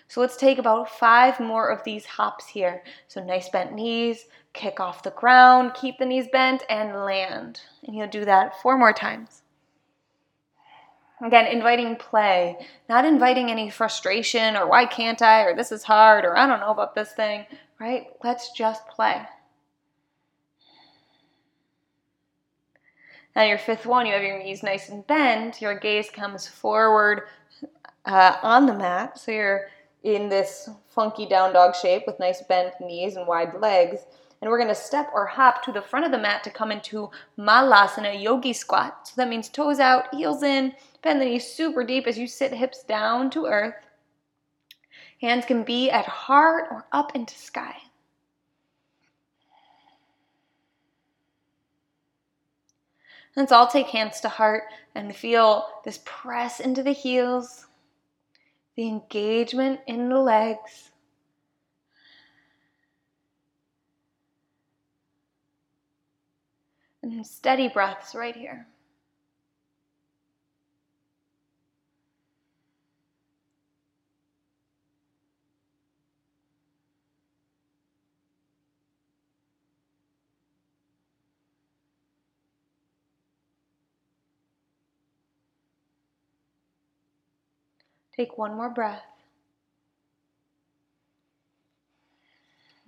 So 0.08 0.22
let's 0.22 0.38
take 0.38 0.58
about 0.58 0.88
five 0.88 1.38
more 1.38 1.68
of 1.68 1.84
these 1.84 2.06
hops 2.06 2.48
here. 2.48 2.82
So 3.08 3.22
nice 3.22 3.50
bent 3.50 3.74
knees, 3.74 4.24
kick 4.54 4.80
off 4.80 5.02
the 5.02 5.10
ground, 5.10 5.74
keep 5.74 5.98
the 5.98 6.06
knees 6.06 6.28
bent, 6.32 6.62
and 6.70 6.94
land. 7.04 7.60
And 7.86 7.94
you'll 7.94 8.08
do 8.08 8.24
that 8.24 8.60
four 8.62 8.78
more 8.78 8.94
times. 8.94 9.42
Again, 11.20 11.46
inviting 11.46 11.96
play, 11.96 12.56
not 12.88 13.04
inviting 13.04 13.50
any 13.50 13.70
frustration 13.70 14.56
or 14.56 14.68
why 14.68 14.86
can't 14.86 15.20
I 15.20 15.42
or 15.42 15.56
this 15.56 15.72
is 15.72 15.82
hard 15.82 16.24
or 16.24 16.36
I 16.36 16.46
don't 16.46 16.60
know 16.60 16.70
about 16.70 16.94
this 16.94 17.12
thing, 17.12 17.44
right? 17.80 18.06
Let's 18.22 18.52
just 18.52 18.86
play. 18.88 19.22
Now, 23.34 23.44
your 23.44 23.58
fifth 23.58 23.86
one, 23.86 24.06
you 24.06 24.12
have 24.14 24.22
your 24.22 24.38
knees 24.38 24.62
nice 24.62 24.88
and 24.88 25.06
bent. 25.06 25.60
Your 25.60 25.78
gaze 25.78 26.10
comes 26.10 26.46
forward 26.46 27.22
uh, 28.04 28.36
on 28.42 28.66
the 28.66 28.74
mat. 28.74 29.18
So 29.18 29.30
you're 29.30 29.68
in 30.02 30.28
this 30.28 30.68
funky 30.88 31.26
down 31.26 31.52
dog 31.52 31.76
shape 31.76 32.04
with 32.06 32.18
nice 32.18 32.42
bent 32.42 32.74
knees 32.80 33.16
and 33.16 33.26
wide 33.26 33.54
legs. 33.60 34.00
And 34.40 34.50
we're 34.50 34.58
going 34.58 34.68
to 34.68 34.74
step 34.74 35.10
or 35.14 35.26
hop 35.26 35.64
to 35.64 35.72
the 35.72 35.82
front 35.82 36.06
of 36.06 36.12
the 36.12 36.18
mat 36.18 36.44
to 36.44 36.50
come 36.50 36.70
into 36.70 37.10
Malasana 37.38 38.20
Yogi 38.20 38.52
Squat. 38.52 39.08
So 39.08 39.14
that 39.16 39.28
means 39.28 39.48
toes 39.48 39.80
out, 39.80 40.14
heels 40.14 40.42
in, 40.42 40.74
bend 41.02 41.20
the 41.20 41.24
knees 41.24 41.50
super 41.50 41.84
deep 41.84 42.06
as 42.06 42.18
you 42.18 42.26
sit 42.26 42.52
hips 42.52 42.82
down 42.82 43.30
to 43.30 43.46
earth. 43.46 43.86
Hands 45.20 45.44
can 45.44 45.64
be 45.64 45.90
at 45.90 46.06
heart 46.06 46.68
or 46.70 46.86
up 46.92 47.14
into 47.14 47.34
sky. 47.34 47.76
Let's 53.36 53.52
all 53.52 53.68
take 53.68 53.86
hands 53.86 54.20
to 54.22 54.28
heart 54.28 54.64
and 54.94 55.14
feel 55.14 55.64
this 55.84 56.00
press 56.04 56.58
into 56.58 56.82
the 56.82 56.92
heels, 56.92 57.66
the 58.74 58.88
engagement 58.88 59.80
in 59.86 60.08
the 60.08 60.18
legs. 60.18 60.90
And 67.02 67.24
steady 67.24 67.68
breaths 67.68 68.14
right 68.14 68.34
here. 68.34 68.66
Take 88.18 88.36
one 88.36 88.56
more 88.56 88.68
breath. 88.68 89.04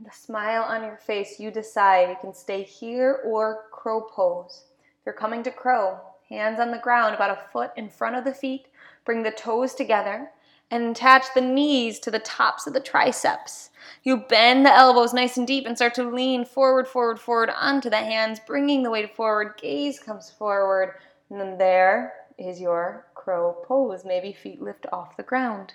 The 0.05 0.11
smile 0.11 0.65
on 0.65 0.83
your 0.83 0.97
face, 0.97 1.39
you 1.39 1.53
decide 1.53 2.09
you 2.09 2.17
can 2.21 2.35
stay 2.35 2.65
here 2.65 3.21
or 3.25 3.67
crow 3.71 4.01
pose. 4.01 4.65
If 4.99 5.07
you're 5.07 5.15
coming 5.15 5.45
to 5.45 5.53
crow, 5.53 6.01
hands 6.29 6.59
on 6.59 6.73
the 6.73 6.79
ground 6.79 7.15
about 7.15 7.31
a 7.31 7.49
foot 7.53 7.71
in 7.77 7.89
front 7.89 8.17
of 8.17 8.25
the 8.25 8.35
feet, 8.35 8.67
bring 9.05 9.23
the 9.23 9.31
toes 9.31 9.77
together 9.77 10.31
and 10.69 10.97
attach 10.97 11.27
the 11.33 11.41
knees 11.41 12.01
to 12.01 12.11
the 12.11 12.19
tops 12.19 12.67
of 12.67 12.73
the 12.73 12.81
triceps. 12.81 13.71
You 14.03 14.17
bend 14.17 14.67
the 14.67 14.75
elbows 14.75 15.15
nice 15.15 15.37
and 15.37 15.47
deep 15.47 15.65
and 15.65 15.77
start 15.77 15.95
to 15.95 16.11
lean 16.11 16.45
forward, 16.45 16.89
forward, 16.89 17.21
forward 17.21 17.51
onto 17.51 17.89
the 17.89 17.99
hands, 17.99 18.41
bringing 18.45 18.83
the 18.83 18.91
weight 18.91 19.15
forward. 19.15 19.55
Gaze 19.63 20.01
comes 20.01 20.29
forward, 20.29 20.97
and 21.31 21.41
then 21.41 21.57
there 21.57 22.15
is 22.41 22.61
your 22.61 23.07
crow 23.15 23.57
pose. 23.65 24.05
Maybe 24.05 24.33
feet 24.33 24.61
lift 24.61 24.87
off 24.93 25.17
the 25.17 25.23
ground. 25.23 25.75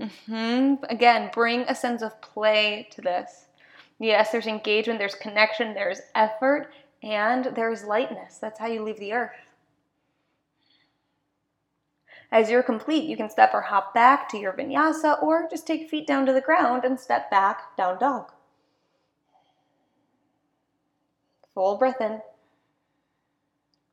Mm-hmm. 0.00 0.84
Again, 0.88 1.30
bring 1.32 1.60
a 1.62 1.74
sense 1.74 2.02
of 2.02 2.20
play 2.22 2.88
to 2.92 3.02
this. 3.02 3.46
Yes, 3.98 4.32
there's 4.32 4.46
engagement, 4.46 4.98
there's 4.98 5.14
connection, 5.14 5.74
there's 5.74 6.00
effort, 6.14 6.72
and 7.02 7.46
there's 7.54 7.84
lightness. 7.84 8.38
That's 8.38 8.58
how 8.58 8.66
you 8.66 8.82
leave 8.82 8.98
the 8.98 9.12
earth. 9.12 9.36
As 12.32 12.48
you're 12.48 12.62
complete, 12.62 13.04
you 13.04 13.16
can 13.16 13.28
step 13.28 13.50
or 13.52 13.60
hop 13.60 13.92
back 13.92 14.28
to 14.30 14.38
your 14.38 14.52
vinyasa 14.52 15.22
or 15.22 15.48
just 15.50 15.66
take 15.66 15.90
feet 15.90 16.06
down 16.06 16.24
to 16.26 16.32
the 16.32 16.40
ground 16.40 16.84
and 16.84 16.98
step 16.98 17.30
back, 17.30 17.76
down 17.76 17.98
dog. 17.98 18.30
Full 21.52 21.76
breath 21.76 22.00
in, 22.00 22.22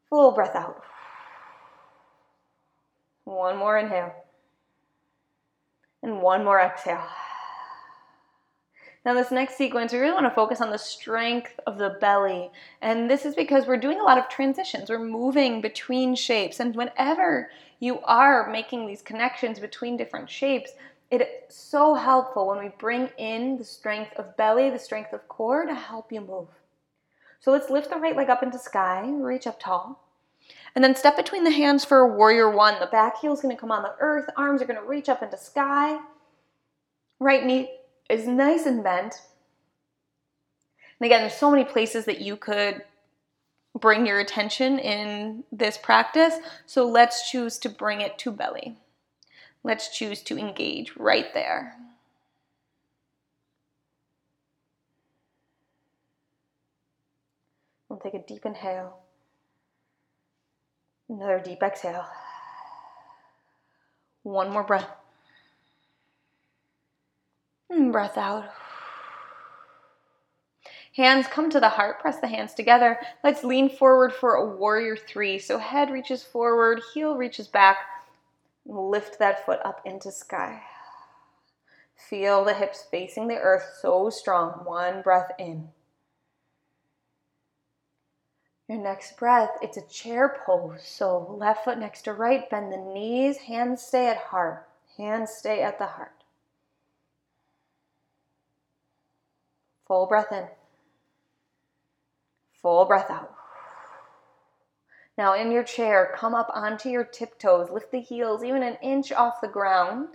full 0.09 0.31
breath 0.31 0.55
out. 0.55 0.83
One 3.27 3.57
more 3.57 3.77
inhale. 3.77 4.15
And 6.01 6.21
one 6.21 6.45
more 6.45 6.61
exhale. 6.61 7.03
Now, 9.03 9.13
this 9.13 9.31
next 9.31 9.57
sequence, 9.57 9.91
we 9.91 9.99
really 9.99 10.13
want 10.13 10.27
to 10.27 10.33
focus 10.33 10.61
on 10.61 10.71
the 10.71 10.77
strength 10.77 11.59
of 11.67 11.77
the 11.77 11.97
belly. 11.99 12.49
And 12.81 13.11
this 13.11 13.25
is 13.25 13.35
because 13.35 13.67
we're 13.67 13.75
doing 13.75 13.99
a 13.99 14.03
lot 14.03 14.17
of 14.17 14.29
transitions. 14.29 14.89
We're 14.89 15.03
moving 15.03 15.59
between 15.59 16.15
shapes. 16.15 16.61
And 16.61 16.73
whenever 16.73 17.51
you 17.81 17.99
are 18.05 18.49
making 18.49 18.87
these 18.87 19.01
connections 19.01 19.59
between 19.59 19.97
different 19.97 20.29
shapes, 20.29 20.71
it's 21.11 21.53
so 21.53 21.95
helpful 21.95 22.47
when 22.47 22.59
we 22.59 22.71
bring 22.79 23.09
in 23.17 23.57
the 23.57 23.65
strength 23.65 24.13
of 24.15 24.37
belly, 24.37 24.69
the 24.69 24.79
strength 24.79 25.11
of 25.11 25.27
core 25.27 25.65
to 25.65 25.75
help 25.75 26.13
you 26.13 26.21
move. 26.21 26.47
So 27.41 27.51
let's 27.51 27.69
lift 27.69 27.89
the 27.89 27.97
right 27.97 28.15
leg 28.15 28.29
up 28.29 28.41
into 28.41 28.57
sky, 28.57 29.05
reach 29.05 29.47
up 29.47 29.59
tall. 29.59 30.06
And 30.77 30.83
then 30.83 30.95
step 30.95 31.17
between 31.17 31.43
the 31.43 31.49
hands 31.49 31.83
for 31.83 32.15
warrior 32.15 32.51
one. 32.51 32.79
The 32.79 32.85
back 32.85 33.19
heel 33.19 33.33
is 33.33 33.41
going 33.41 33.55
to 33.55 33.59
come 33.59 33.71
on 33.71 33.81
the 33.81 33.95
earth. 33.99 34.29
Arms 34.37 34.61
are 34.61 34.67
going 34.67 34.79
to 34.79 34.87
reach 34.87 35.09
up 35.09 35.23
into 35.23 35.35
sky. 35.35 35.97
Right 37.19 37.43
knee 37.43 37.71
is 38.11 38.27
nice 38.27 38.67
and 38.67 38.83
bent. 38.83 39.23
And 40.99 41.07
again, 41.07 41.21
there's 41.21 41.33
so 41.33 41.49
many 41.49 41.65
places 41.65 42.05
that 42.05 42.21
you 42.21 42.35
could 42.37 42.83
bring 43.73 44.05
your 44.05 44.19
attention 44.19 44.77
in 44.77 45.45
this 45.51 45.79
practice. 45.79 46.35
So 46.67 46.87
let's 46.87 47.27
choose 47.27 47.57
to 47.57 47.69
bring 47.69 48.01
it 48.01 48.19
to 48.19 48.31
belly. 48.31 48.77
Let's 49.63 49.89
choose 49.89 50.21
to 50.21 50.37
engage 50.37 50.95
right 50.95 51.33
there. 51.33 51.75
We'll 57.89 57.97
take 57.97 58.13
a 58.13 58.19
deep 58.19 58.45
inhale. 58.45 58.99
Another 61.09 61.39
deep 61.39 61.63
exhale. 61.63 62.05
One 64.23 64.51
more 64.51 64.63
breath. 64.63 64.89
And 67.69 67.91
breath 67.91 68.17
out. 68.17 68.45
Hands 70.97 71.27
come 71.27 71.49
to 71.51 71.59
the 71.59 71.69
heart, 71.69 71.99
press 71.99 72.19
the 72.19 72.27
hands 72.27 72.53
together. 72.55 72.99
Let's 73.23 73.43
lean 73.43 73.69
forward 73.69 74.13
for 74.13 74.33
a 74.33 74.55
warrior 74.57 74.97
three. 74.97 75.37
So 75.37 75.59
head 75.59 75.91
reaches 75.91 76.23
forward, 76.23 76.81
heel 76.93 77.15
reaches 77.15 77.47
back. 77.47 77.77
Lift 78.65 79.19
that 79.19 79.45
foot 79.45 79.59
up 79.63 79.81
into 79.85 80.11
sky. 80.11 80.61
Feel 82.09 82.43
the 82.43 82.53
hips 82.53 82.85
facing 82.89 83.27
the 83.27 83.35
earth 83.35 83.77
so 83.81 84.09
strong. 84.09 84.65
One 84.65 85.01
breath 85.01 85.31
in. 85.37 85.69
Your 88.67 88.79
next 88.79 89.15
breath, 89.15 89.51
it's 89.61 89.77
a 89.77 89.87
chair 89.87 90.37
pose. 90.45 90.83
So 90.83 91.35
left 91.39 91.63
foot 91.63 91.77
next 91.77 92.01
to 92.03 92.13
right, 92.13 92.49
bend 92.49 92.71
the 92.71 92.77
knees, 92.77 93.37
hands 93.37 93.81
stay 93.81 94.07
at 94.07 94.17
heart. 94.17 94.67
Hands 94.97 95.29
stay 95.29 95.61
at 95.61 95.79
the 95.79 95.85
heart. 95.85 96.11
Full 99.87 100.05
breath 100.07 100.31
in. 100.33 100.47
Full 102.61 102.85
breath 102.85 103.09
out. 103.09 103.33
Now 105.17 105.33
in 105.33 105.51
your 105.51 105.63
chair, 105.63 106.13
come 106.15 106.35
up 106.35 106.51
onto 106.53 106.89
your 106.89 107.05
tiptoes, 107.05 107.69
lift 107.71 107.91
the 107.91 108.01
heels 108.01 108.43
even 108.43 108.63
an 108.63 108.77
inch 108.81 109.13
off 109.13 109.39
the 109.39 109.47
ground, 109.47 110.09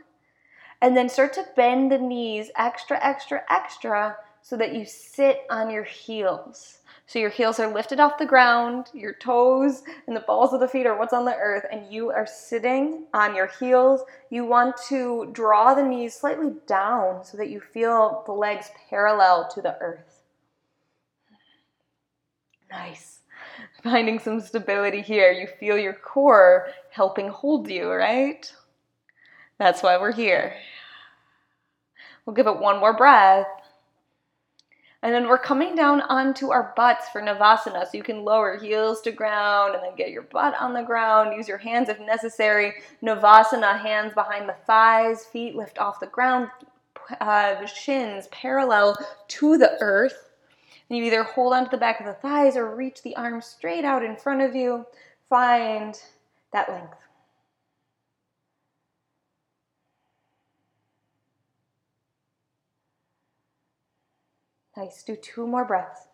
and 0.83 0.97
then 0.97 1.09
start 1.09 1.33
to 1.35 1.47
bend 1.57 1.91
the 1.91 1.99
knees 1.99 2.51
extra, 2.57 3.03
extra, 3.03 3.43
extra 3.49 4.17
so 4.43 4.57
that 4.57 4.75
you 4.75 4.85
sit 4.85 5.43
on 5.49 5.71
your 5.71 5.85
heels. 5.85 6.81
So 7.13 7.19
your 7.19 7.29
heels 7.29 7.61
are 7.61 7.71
lifted 7.71 8.01
off 8.01 8.17
the 8.17 8.25
ground, 8.25 8.87
your 8.95 9.13
toes 9.13 9.83
and 10.07 10.17
the 10.17 10.21
balls 10.21 10.55
of 10.55 10.61
the 10.61 10.67
feet 10.67 10.87
are 10.87 10.99
what's 10.99 11.13
on 11.13 11.27
the 11.27 11.37
earth, 11.37 11.67
and 11.71 11.93
you 11.93 12.11
are 12.11 12.27
sitting 12.27 13.05
on 13.13 13.37
your 13.37 13.49
heels. 13.49 14.01
You 14.31 14.47
want 14.47 14.79
to 14.89 15.29
draw 15.31 15.75
the 15.75 15.83
knees 15.83 16.15
slightly 16.15 16.55
down 16.67 17.23
so 17.23 17.37
that 17.37 17.51
you 17.51 17.61
feel 17.61 18.23
the 18.25 18.33
legs 18.33 18.71
parallel 18.89 19.51
to 19.51 19.61
the 19.61 19.77
earth. 19.83 20.23
Nice. 22.71 23.19
Finding 23.83 24.19
some 24.19 24.41
stability 24.41 25.03
here. 25.03 25.33
You 25.33 25.49
feel 25.61 25.77
your 25.77 25.93
core 25.93 26.69
helping 26.89 27.29
hold 27.29 27.69
you, 27.69 27.91
right? 27.91 28.51
That's 29.59 29.83
why 29.83 29.99
we're 29.99 30.13
here. 30.13 30.55
We'll 32.25 32.37
give 32.37 32.47
it 32.47 32.59
one 32.59 32.81
more 32.81 32.97
breath. 32.97 33.62
And 35.03 35.13
then 35.13 35.27
we're 35.27 35.39
coming 35.39 35.75
down 35.75 36.01
onto 36.03 36.51
our 36.51 36.73
butts 36.77 37.09
for 37.09 37.21
Navasana. 37.21 37.85
So 37.85 37.91
you 37.95 38.05
can 38.05 38.25
lower 38.25 38.57
heels 38.57 39.01
to 39.03 39.11
ground 39.11 39.75
and 39.75 39.83
then 39.83 39.97
get 39.97 40.11
your 40.11 40.23
butt 40.23 40.55
on 40.61 40.73
the 40.73 40.83
ground. 40.83 41.35
Use 41.37 41.49
your 41.49 41.59
hands 41.59 41.89
if 41.89 41.99
necessary. 41.99 42.75
Navasana, 43.03 43.81
hands 43.81 44.15
behind 44.15 44.49
the 44.49 44.55
thighs, 44.65 45.25
feet 45.25 45.57
lift 45.57 45.79
off 45.79 45.99
the 45.99 46.07
ground, 46.07 46.51
uh, 47.21 47.67
shins 47.67 48.29
parallel 48.29 48.97
to 49.27 49.59
the 49.59 49.77
earth. 49.81 50.31
And 50.89 50.99
you 50.99 51.05
either 51.05 51.25
hold 51.25 51.53
onto 51.53 51.71
the 51.71 51.79
back 51.79 51.99
of 51.99 52.07
the 52.07 52.13
thighs 52.13 52.57
or 52.57 52.77
reach 52.77 53.03
the 53.03 53.17
arms 53.17 53.47
straight 53.47 53.85
out 53.85 54.05
in 54.05 54.15
front 54.15 54.43
of 54.43 54.55
you. 54.55 54.87
Find 55.29 55.99
that 56.53 56.69
length. 56.69 57.02
Nice. 64.83 65.03
Do 65.05 65.15
two 65.15 65.47
more 65.47 65.65
breaths. 65.65 66.09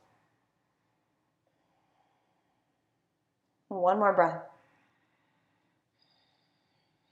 One 3.69 3.99
more 3.99 4.13
breath. 4.13 4.43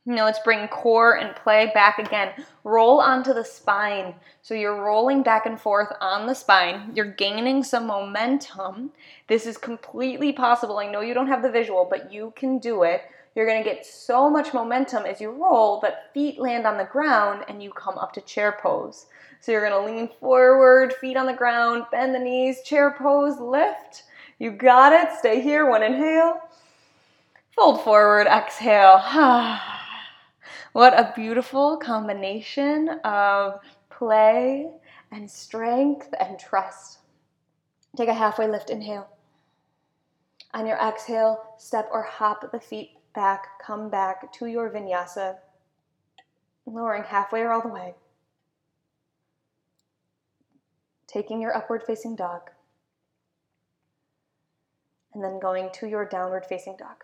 Now 0.04 0.26
let's 0.26 0.38
bring 0.40 0.68
core 0.68 1.16
and 1.16 1.34
play 1.34 1.70
back 1.74 1.98
again. 1.98 2.32
Roll 2.62 3.00
onto 3.00 3.32
the 3.32 3.44
spine. 3.44 4.14
So 4.42 4.54
you're 4.54 4.84
rolling 4.84 5.22
back 5.22 5.46
and 5.46 5.60
forth 5.60 5.88
on 6.00 6.26
the 6.26 6.34
spine. 6.34 6.92
You're 6.94 7.12
gaining 7.12 7.64
some 7.64 7.86
momentum. 7.86 8.90
This 9.26 9.46
is 9.46 9.56
completely 9.56 10.32
possible. 10.32 10.78
I 10.78 10.90
know 10.90 11.00
you 11.00 11.14
don't 11.14 11.26
have 11.26 11.42
the 11.42 11.50
visual, 11.50 11.86
but 11.88 12.12
you 12.12 12.34
can 12.36 12.58
do 12.58 12.82
it. 12.82 13.02
You're 13.34 13.46
going 13.46 13.62
to 13.62 13.68
get 13.68 13.84
so 13.84 14.30
much 14.30 14.54
momentum 14.54 15.04
as 15.04 15.20
you 15.20 15.30
roll 15.30 15.80
that 15.80 16.12
feet 16.14 16.38
land 16.38 16.66
on 16.66 16.78
the 16.78 16.84
ground 16.84 17.44
and 17.48 17.62
you 17.62 17.70
come 17.70 17.98
up 17.98 18.12
to 18.12 18.20
chair 18.20 18.58
pose. 18.62 19.06
So 19.46 19.52
you're 19.52 19.68
to 19.68 19.78
lean 19.78 20.09
forward, 20.18 20.94
feet 20.94 21.16
on 21.16 21.26
the 21.26 21.32
ground, 21.32 21.85
bend 21.92 22.12
the 22.12 22.18
knees, 22.18 22.62
chair 22.64 22.96
pose, 22.98 23.38
lift. 23.38 24.02
You 24.40 24.50
got 24.50 24.92
it. 24.92 25.16
Stay 25.20 25.40
here. 25.40 25.70
One 25.70 25.85
inhale. 25.85 26.40
Fold 27.54 27.85
forward, 27.85 28.26
exhale. 28.26 28.98
what 30.72 30.98
a 30.98 31.12
beautiful 31.14 31.76
combination 31.76 32.88
of 33.04 33.61
play 33.88 34.68
and 35.12 35.30
strength 35.30 36.12
and 36.18 36.40
trust. 36.40 36.98
Take 37.96 38.09
a 38.09 38.14
halfway 38.14 38.48
lift, 38.48 38.70
inhale. 38.70 39.06
On 40.54 40.66
your 40.66 40.78
exhale, 40.78 41.54
step 41.56 41.88
or 41.92 42.02
hop 42.02 42.50
the 42.50 42.59
feet 42.59 42.98
back, 43.14 43.46
come 43.64 43.90
back 43.90 44.32
to 44.32 44.46
your 44.46 44.70
vinyasa, 44.70 45.37
lowering 46.66 47.04
halfway 47.04 47.42
or 47.42 47.52
all 47.52 47.62
the 47.62 47.68
way. 47.68 47.94
Taking 51.16 51.40
your 51.40 51.57
upward 51.57 51.83
facing 51.83 52.14
dog, 52.14 52.50
and 55.14 55.24
then 55.24 55.38
going 55.40 55.70
to 55.72 55.87
your 55.87 56.05
downward 56.05 56.44
facing 56.44 56.76
dog. 56.76 56.96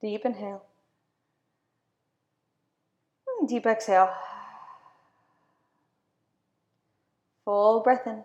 Deep 0.00 0.24
inhale. 0.24 0.64
Hmm, 3.28 3.44
deep 3.44 3.66
exhale. 3.66 4.10
Full 7.44 7.80
breath 7.80 8.06
in. 8.06 8.24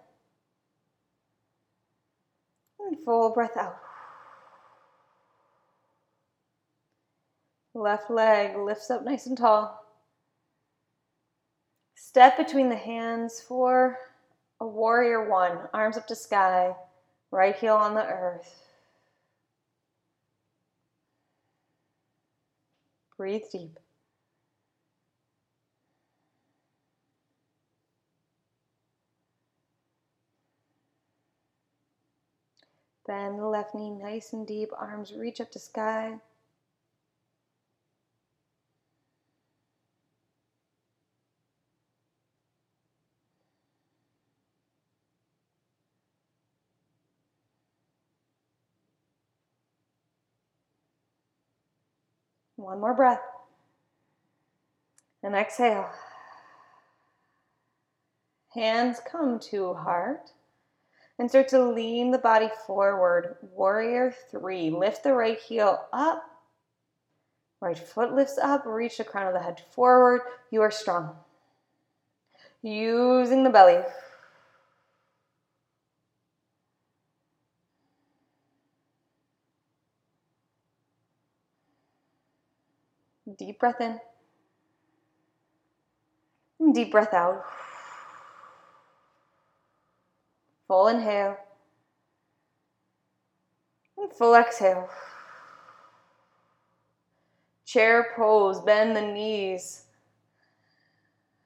And 2.80 3.04
full 3.04 3.34
breath 3.34 3.58
out. 3.58 3.76
Left 7.76 8.10
leg 8.12 8.56
lifts 8.56 8.92
up 8.92 9.04
nice 9.04 9.26
and 9.26 9.38
tall. 9.38 9.80
Step 11.96 12.38
between 12.38 12.70
the 12.70 12.76
hands 12.76 13.42
for 13.42 13.98
a 14.60 14.68
warrior 14.68 15.28
one. 15.28 15.58
Arms 15.74 15.98
up 15.98 16.06
to 16.08 16.16
sky, 16.16 16.76
right 17.32 17.56
heel 17.56 17.76
on 17.76 17.96
the 17.96 18.06
earth. 18.06 18.68
Breathe 23.18 23.44
deep. 23.52 23.80
Bend 33.08 33.40
the 33.40 33.46
left 33.46 33.76
knee 33.76 33.90
nice 33.90 34.34
and 34.34 34.46
deep, 34.48 34.70
arms 34.78 35.14
reach 35.14 35.42
up 35.42 35.52
to 35.52 35.60
sky. 35.60 36.20
One 52.64 52.80
more 52.80 52.94
breath. 52.94 53.20
And 55.22 55.36
exhale. 55.36 55.90
Hands 58.54 58.98
come 59.06 59.38
to 59.52 59.74
heart 59.74 60.32
and 61.20 61.30
start 61.30 61.50
to 61.50 61.62
lean 61.62 62.12
the 62.12 62.18
body 62.18 62.50
forward. 62.66 63.36
Warrior 63.42 64.16
three. 64.32 64.70
Lift 64.70 65.04
the 65.04 65.14
right 65.14 65.38
heel 65.38 65.84
up. 65.92 66.24
Right 67.60 67.78
foot 67.78 68.14
lifts 68.14 68.38
up. 68.38 68.66
Reach 68.66 68.98
the 68.98 69.04
crown 69.04 69.28
of 69.28 69.34
the 69.34 69.42
head 69.42 69.62
forward. 69.72 70.22
You 70.50 70.62
are 70.62 70.72
strong. 70.72 71.18
Using 72.62 73.44
the 73.44 73.50
belly. 73.50 73.84
Deep 83.38 83.60
breath 83.60 83.82
in. 83.82 84.00
Deep 86.74 86.92
breath 86.92 87.14
out. 87.14 87.44
Full 90.68 90.88
inhale. 90.88 91.38
And 93.98 94.12
full 94.12 94.36
exhale. 94.36 94.90
Chair 97.66 98.14
pose, 98.16 98.60
bend 98.60 98.96
the 98.96 99.02
knees. 99.02 99.86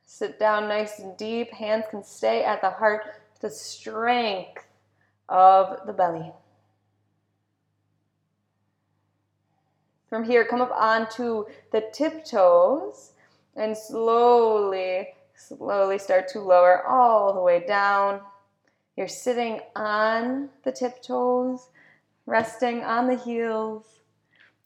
Sit 0.06 0.40
down 0.40 0.68
nice 0.68 1.00
and 1.00 1.16
deep. 1.18 1.52
Hands 1.52 1.86
can 1.90 2.04
stay 2.04 2.44
at 2.44 2.62
the 2.62 2.70
heart, 2.70 3.04
the 3.40 3.50
strength 3.50 4.66
of 5.30 5.86
the 5.86 5.94
belly. 5.94 6.32
From 10.10 10.24
here, 10.24 10.46
come 10.46 10.62
up 10.62 10.72
onto 10.72 11.46
the 11.72 11.90
tiptoes 11.92 13.12
and 13.56 13.78
slowly, 13.78 15.10
slowly 15.36 15.98
start 15.98 16.30
to 16.30 16.40
lower 16.40 16.86
all 16.88 17.34
the 17.34 17.42
way 17.42 17.66
down. 17.66 18.22
You're 18.96 19.10
sitting 19.10 19.60
on 19.76 20.50
the 20.64 20.72
tiptoes, 20.72 21.68
resting 22.26 22.84
on 22.84 23.08
the 23.08 23.18
heels. 23.18 23.86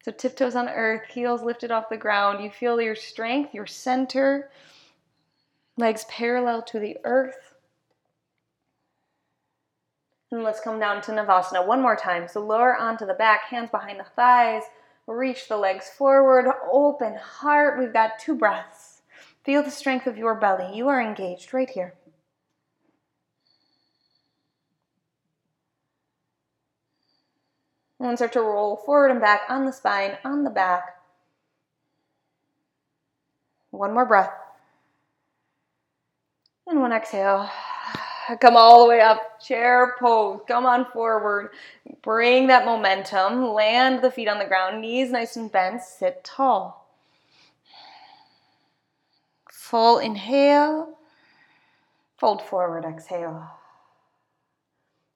So, 0.04 0.12
tiptoes 0.12 0.56
on 0.56 0.70
earth, 0.70 1.08
heels 1.10 1.42
lifted 1.42 1.72
off 1.72 1.90
the 1.90 1.98
ground. 1.98 2.44
You 2.44 2.50
feel 2.50 2.80
your 2.80 2.96
strength, 2.96 3.54
your 3.54 3.68
center, 3.68 4.52
legs 5.78 6.06
parallel 6.06 6.62
to 6.64 6.80
the 6.80 6.98
earth. 7.04 7.56
And 10.32 10.44
let's 10.44 10.62
come 10.62 10.80
down 10.80 11.02
to 11.02 11.12
Navasana 11.12 11.66
one 11.66 11.82
more 11.82 11.96
time. 11.96 12.28
So, 12.28 12.46
lower 12.46 12.76
onto 12.76 13.06
the 13.06 13.14
back, 13.14 13.44
hands 13.46 13.70
behind 13.70 14.00
the 14.00 14.06
thighs 14.16 14.64
Reach 15.08 15.48
the 15.48 15.58
legs 15.58 15.90
forward, 15.90 16.52
open 16.72 17.16
heart. 17.16 17.80
We've 17.80 17.92
got 17.92 18.20
two 18.20 18.36
breaths. 18.36 19.02
Feel 19.44 19.64
the 19.64 19.72
strength 19.72 20.08
of 20.08 20.18
your 20.18 20.36
belly. 20.36 20.76
You 20.76 20.88
are 20.88 21.02
engaged 21.02 21.54
right 21.54 21.70
here. 21.70 21.96
And 28.00 28.18
start 28.18 28.34
to 28.34 28.42
roll 28.42 28.78
forward 28.78 29.12
and 29.12 29.22
back 29.22 29.42
on 29.50 29.66
the 29.66 29.72
spine, 29.72 30.18
on 30.24 30.44
the 30.44 30.50
back. 30.50 30.96
One 33.70 33.94
more 33.94 34.06
breath. 34.06 34.34
And 36.68 36.80
one 36.80 36.94
exhale. 36.94 37.50
Come 38.40 38.56
all 38.56 38.84
the 38.84 38.90
way 38.90 39.02
up, 39.02 39.42
chair 39.42 39.96
pose. 40.00 40.42
Come 40.48 40.66
on 40.66 40.86
forward. 40.92 41.52
Bring 42.02 42.48
that 42.48 42.66
momentum. 42.66 43.50
Land 43.54 44.02
the 44.02 44.12
feet 44.12 44.28
on 44.28 44.40
the 44.40 44.46
ground, 44.46 44.82
knees 44.82 45.12
nice 45.12 45.36
and 45.36 45.52
bent. 45.52 45.82
Sit 45.82 46.24
tall. 46.24 46.88
Full 49.52 50.00
inhale. 50.00 50.98
Fold 52.18 52.42
forward, 52.42 52.86
exhale. 52.86 53.50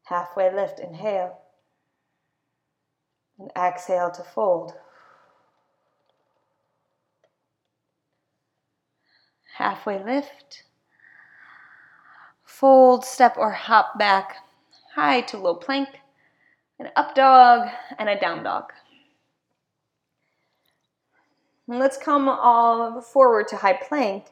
Halfway 0.05 0.53
lift, 0.53 0.79
inhale. 0.79 1.39
And 3.37 3.51
exhale 3.55 4.11
to 4.11 4.23
fold. 4.23 4.73
halfway 9.55 10.03
lift, 10.03 10.63
fold, 12.55 13.03
step, 13.03 13.35
or 13.37 13.51
hop 13.51 13.99
back, 13.99 14.37
high 14.93 15.19
to 15.19 15.37
low 15.37 15.55
plank, 15.55 15.89
an 16.79 16.89
up 16.95 17.13
dog, 17.13 17.67
and 17.99 18.07
a 18.07 18.17
down 18.17 18.43
dog. 18.43 18.71
And 21.67 21.79
let's 21.79 21.97
come 21.97 22.29
all 22.29 23.01
forward 23.01 23.49
to 23.49 23.57
high 23.57 23.77
plank 23.87 24.27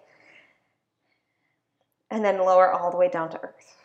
and 2.12 2.24
then 2.24 2.38
lower 2.38 2.72
all 2.72 2.92
the 2.92 2.98
way 2.98 3.10
down 3.10 3.30
to 3.32 3.40
earth. 3.44 3.76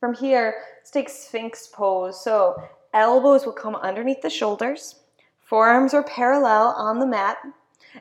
From 0.00 0.14
here, 0.14 0.54
let's 0.78 0.90
take 0.90 1.08
Sphinx 1.08 1.68
pose. 1.68 2.22
So 2.22 2.60
elbows 2.94 3.44
will 3.46 3.52
come 3.52 3.76
underneath 3.76 4.22
the 4.22 4.30
shoulders, 4.30 4.96
forearms 5.40 5.94
are 5.94 6.02
parallel 6.02 6.74
on 6.76 6.98
the 6.98 7.06
mat, 7.06 7.36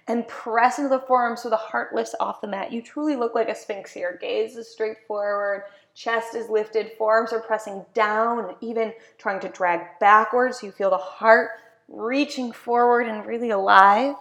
and 0.07 0.27
press 0.27 0.77
into 0.77 0.89
the 0.89 0.99
forearms 0.99 1.41
so 1.41 1.49
the 1.49 1.55
heart 1.55 1.93
lifts 1.93 2.15
off 2.19 2.41
the 2.41 2.47
mat. 2.47 2.71
You 2.71 2.81
truly 2.81 3.15
look 3.15 3.35
like 3.35 3.49
a 3.49 3.55
Sphinx 3.55 3.91
here. 3.91 4.17
Gaze 4.21 4.55
is 4.55 4.67
straight 4.67 4.97
forward, 5.07 5.63
chest 5.93 6.35
is 6.35 6.49
lifted, 6.49 6.91
forearms 6.97 7.33
are 7.33 7.41
pressing 7.41 7.85
down, 7.93 8.55
even 8.61 8.93
trying 9.17 9.39
to 9.41 9.49
drag 9.49 9.99
backwards. 9.99 10.61
You 10.63 10.71
feel 10.71 10.89
the 10.89 10.97
heart 10.97 11.51
reaching 11.87 12.51
forward 12.51 13.07
and 13.07 13.25
really 13.25 13.49
alive. 13.49 14.15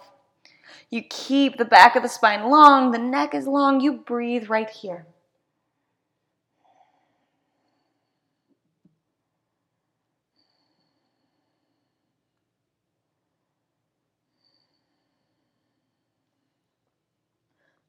You 0.89 1.03
keep 1.09 1.57
the 1.57 1.65
back 1.65 1.95
of 1.95 2.03
the 2.03 2.09
spine 2.09 2.49
long, 2.49 2.91
the 2.91 2.97
neck 2.97 3.33
is 3.33 3.47
long. 3.47 3.79
You 3.79 3.93
breathe 3.93 4.49
right 4.49 4.69
here. 4.69 5.05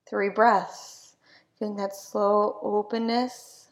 Three 0.08 0.30
breaths. 0.30 1.16
Feeling 1.58 1.76
that 1.76 1.94
slow 1.94 2.58
openness 2.62 3.67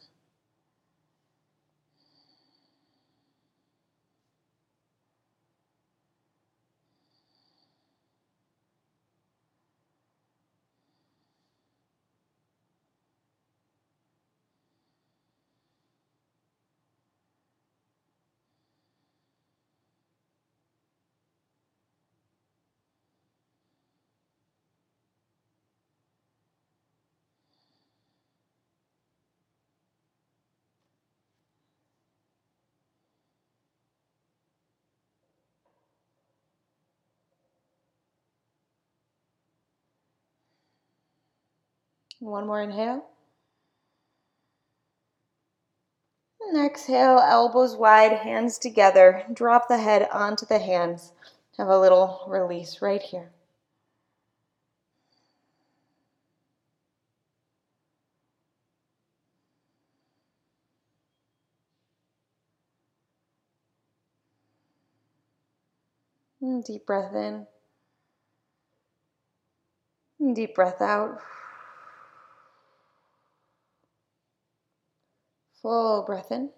One 42.19 42.47
more 42.47 42.61
inhale. 42.61 43.05
And 46.41 46.65
exhale, 46.65 47.19
elbows 47.19 47.75
wide, 47.75 48.13
hands 48.13 48.57
together. 48.57 49.23
Drop 49.33 49.67
the 49.67 49.77
head 49.77 50.07
onto 50.11 50.45
the 50.45 50.59
hands. 50.59 51.11
Have 51.57 51.67
a 51.67 51.79
little 51.79 52.23
release 52.27 52.81
right 52.81 53.01
here. 53.01 53.31
And 66.41 66.63
deep 66.63 66.85
breath 66.85 67.13
in. 67.13 67.45
And 70.19 70.35
deep 70.35 70.55
breath 70.55 70.81
out. 70.81 71.19
Full 75.67 76.03
breath 76.03 76.31
in. 76.31 76.49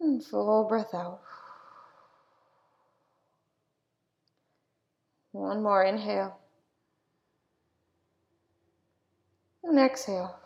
And 0.00 0.24
full 0.24 0.64
breath 0.64 0.94
out. 0.94 1.20
One 5.32 5.62
more 5.62 5.84
inhale. 5.84 6.38
And 9.62 9.78
exhale. 9.78 10.38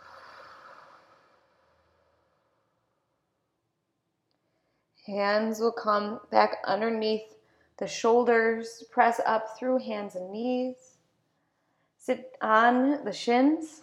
Hands 5.07 5.61
will 5.61 5.71
come 5.71 6.19
back 6.33 6.57
underneath 6.65 7.37
the 7.79 7.87
shoulders, 7.87 8.83
press 8.91 9.21
up 9.25 9.57
through 9.57 9.79
hands 9.79 10.17
and 10.17 10.33
knees. 10.33 10.97
Sit 11.97 12.37
on 12.43 13.05
the 13.05 13.13
shins. 13.13 13.83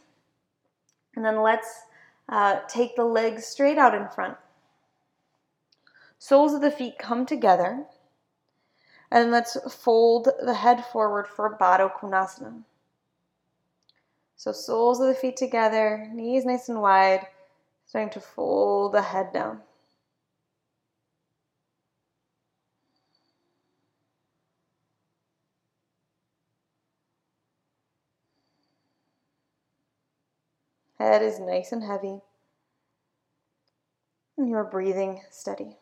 And 1.15 1.23
then 1.23 1.41
let's 1.41 1.84
uh, 2.28 2.60
take 2.67 2.95
the 2.95 3.06
legs 3.06 3.45
straight 3.45 3.78
out 3.78 3.95
in 3.95 4.08
front. 4.10 4.38
Soles 6.19 6.54
of 6.54 6.62
the 6.62 6.71
feet 6.71 6.97
come 6.97 7.25
together. 7.25 7.86
And 9.12 9.32
let's 9.32 9.58
fold 9.73 10.30
the 10.43 10.56
head 10.56 10.86
forward 10.86 11.28
for 11.28 11.58
Baddha 11.58 11.91
Konasana. 11.93 12.63
So 14.36 14.51
soles 14.51 14.99
of 14.99 15.08
the 15.08 15.13
feet 15.13 15.38
together, 15.38 16.10
knees 16.13 16.45
nice 16.45 16.67
and 16.67 16.82
wide, 16.82 17.28
starting 17.86 18.12
to 18.12 18.19
fold 18.19 18.93
the 18.93 19.01
head 19.01 19.32
down. 19.32 19.62
Head 30.97 31.21
is 31.21 31.39
nice 31.39 31.71
and 31.71 31.84
heavy. 31.84 32.21
And 34.38 34.49
you're 34.49 34.63
breathing 34.63 35.21
steady. 35.29 35.77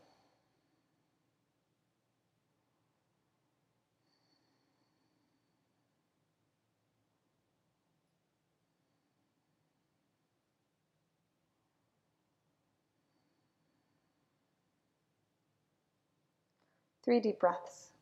Three 17.03 17.19
deep 17.19 17.39
breaths. 17.39 17.92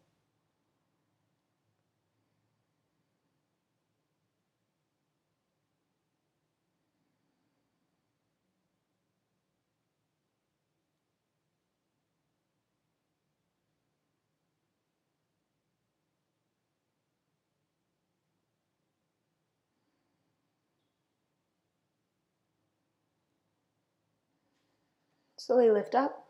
Slowly 25.52 25.70
lift 25.70 25.96
up. 25.96 26.26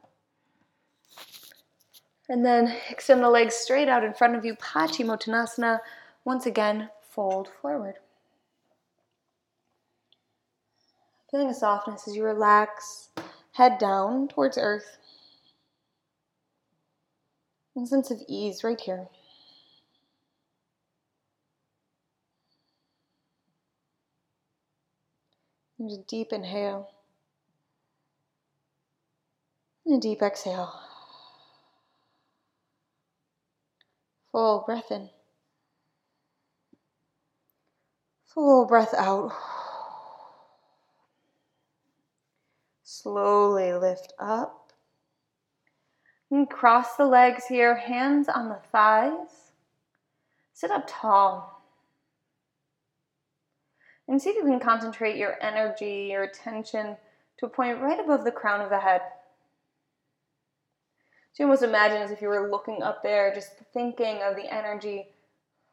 And 2.28 2.44
then 2.44 2.76
extend 2.90 3.22
the 3.22 3.30
legs 3.30 3.54
straight 3.54 3.88
out 3.88 4.04
in 4.04 4.16
front 4.16 4.36
of 4.36 4.44
you, 4.44 4.56
Paschimottanasana. 4.56 5.78
Once 6.26 6.48
again, 6.48 6.90
fold 7.04 7.48
forward. 7.48 8.00
Feeling 11.30 11.50
a 11.50 11.54
softness 11.54 12.08
as 12.08 12.16
you 12.16 12.24
relax, 12.24 13.10
head 13.52 13.78
down 13.78 14.28
towards 14.28 14.58
earth. 14.58 14.98
And 17.76 17.88
sense 17.88 18.10
of 18.10 18.24
ease 18.28 18.64
right 18.64 18.82
here. 18.82 19.08
There's 25.78 25.94
a 25.94 26.02
deep 26.08 26.34
inhale. 26.34 26.90
And 29.92 30.02
a 30.02 30.08
deep 30.08 30.22
exhale. 30.22 30.72
Full 34.32 34.64
breath 34.66 34.90
in. 34.90 35.10
Full 38.24 38.68
breath 38.68 38.94
out. 38.94 39.34
Slowly 42.84 43.74
lift 43.74 44.14
up. 44.18 44.72
And 46.30 46.50
cross 46.50 46.96
the 46.96 47.06
legs 47.06 47.48
here, 47.48 47.76
hands 47.76 48.30
on 48.30 48.48
the 48.48 48.62
thighs. 48.72 49.52
sit 50.54 50.72
up 50.72 50.86
tall. 50.88 51.66
And 54.08 54.22
see 54.22 54.30
if 54.30 54.38
you 54.38 54.44
can 54.44 54.62
concentrate 54.62 55.18
your 55.18 55.36
energy, 55.42 56.08
your 56.12 56.24
attention 56.24 56.96
to 57.40 57.46
a 57.46 57.50
point 57.50 57.82
right 57.82 58.00
above 58.00 58.24
the 58.24 58.32
crown 58.32 58.62
of 58.62 58.70
the 58.70 58.80
head. 58.80 59.02
So 61.34 61.44
you 61.44 61.48
almost 61.48 61.64
imagine 61.64 62.02
as 62.02 62.12
if 62.12 62.22
you 62.22 62.28
were 62.28 62.52
looking 62.52 62.84
up 62.84 63.04
there, 63.04 63.34
just 63.34 63.54
thinking 63.74 64.22
of 64.22 64.36
the 64.36 64.54
energy 64.54 65.08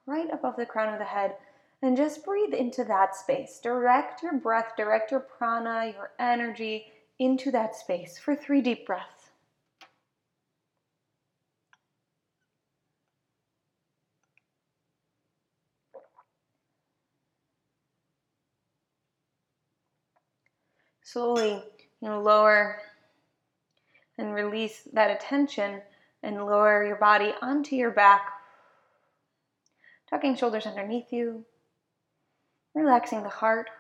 right 0.07 0.29
above 0.33 0.57
the 0.57 0.67
crown 0.67 0.93
of 0.93 1.01
the 1.01 1.05
head. 1.05 1.35
And 1.83 1.97
just 1.97 2.25
breathe 2.25 2.55
into 2.55 2.85
that 2.85 3.15
space. 3.15 3.61
Direct 3.63 4.23
your 4.23 4.35
breath, 4.35 4.73
direct 4.77 5.11
your 5.11 5.21
prana, 5.21 5.93
your 5.95 6.11
energy 6.19 6.87
into 7.19 7.51
that 7.53 7.75
space 7.75 8.19
for 8.19 8.35
three 8.35 8.61
deep 8.61 8.87
breaths. 8.87 9.31
Slowly, 21.03 21.63
you 22.01 22.09
know, 22.09 22.21
lower 22.21 22.83
and 24.19 24.35
release 24.35 24.83
that 24.93 25.11
attention 25.11 25.81
and 26.23 26.45
lower 26.45 26.85
your 26.85 26.97
body 26.97 27.33
onto 27.41 27.77
your 27.77 27.93
back, 27.93 28.33
tucking 30.11 30.37
shoulders 30.37 30.67
underneath 30.67 31.13
you, 31.13 31.45
relaxing 32.75 33.23
the 33.23 33.29
heart. 33.29 33.71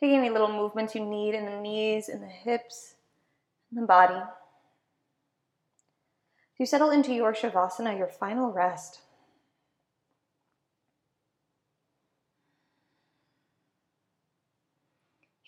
Taking 0.00 0.18
any 0.18 0.30
little 0.30 0.52
movements 0.52 0.94
you 0.94 1.04
need 1.04 1.34
in 1.34 1.44
the 1.44 1.60
knees, 1.60 2.08
in 2.08 2.20
the 2.20 2.26
hips, 2.26 2.94
in 3.72 3.80
the 3.80 3.86
body. 3.86 4.20
you 6.56 6.66
settle 6.66 6.90
into 6.90 7.12
your 7.12 7.32
Shavasana, 7.32 7.96
your 7.96 8.08
final 8.08 8.52
rest. 8.52 9.00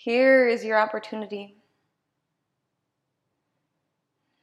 Here 0.03 0.49
is 0.49 0.65
your 0.65 0.81
opportunity. 0.81 1.57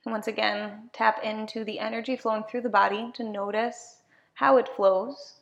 Once 0.06 0.28
again, 0.28 0.92
tap 0.94 1.24
into 1.24 1.64
the 1.64 1.80
energy 1.80 2.16
flowing 2.16 2.44
through 2.44 2.62
the 2.62 2.70
body 2.70 3.12
to 3.16 3.24
notice 3.24 4.04
how 4.36 4.58
it 4.58 4.70
flows. 4.70 5.38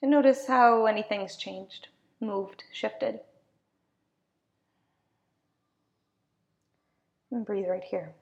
And 0.00 0.10
notice 0.10 0.46
how 0.46 0.86
anything's 0.86 1.36
changed, 1.36 1.88
moved, 2.18 2.64
shifted. 2.72 3.20
And 7.30 7.44
breathe 7.44 7.68
right 7.68 7.84
here. 7.84 8.14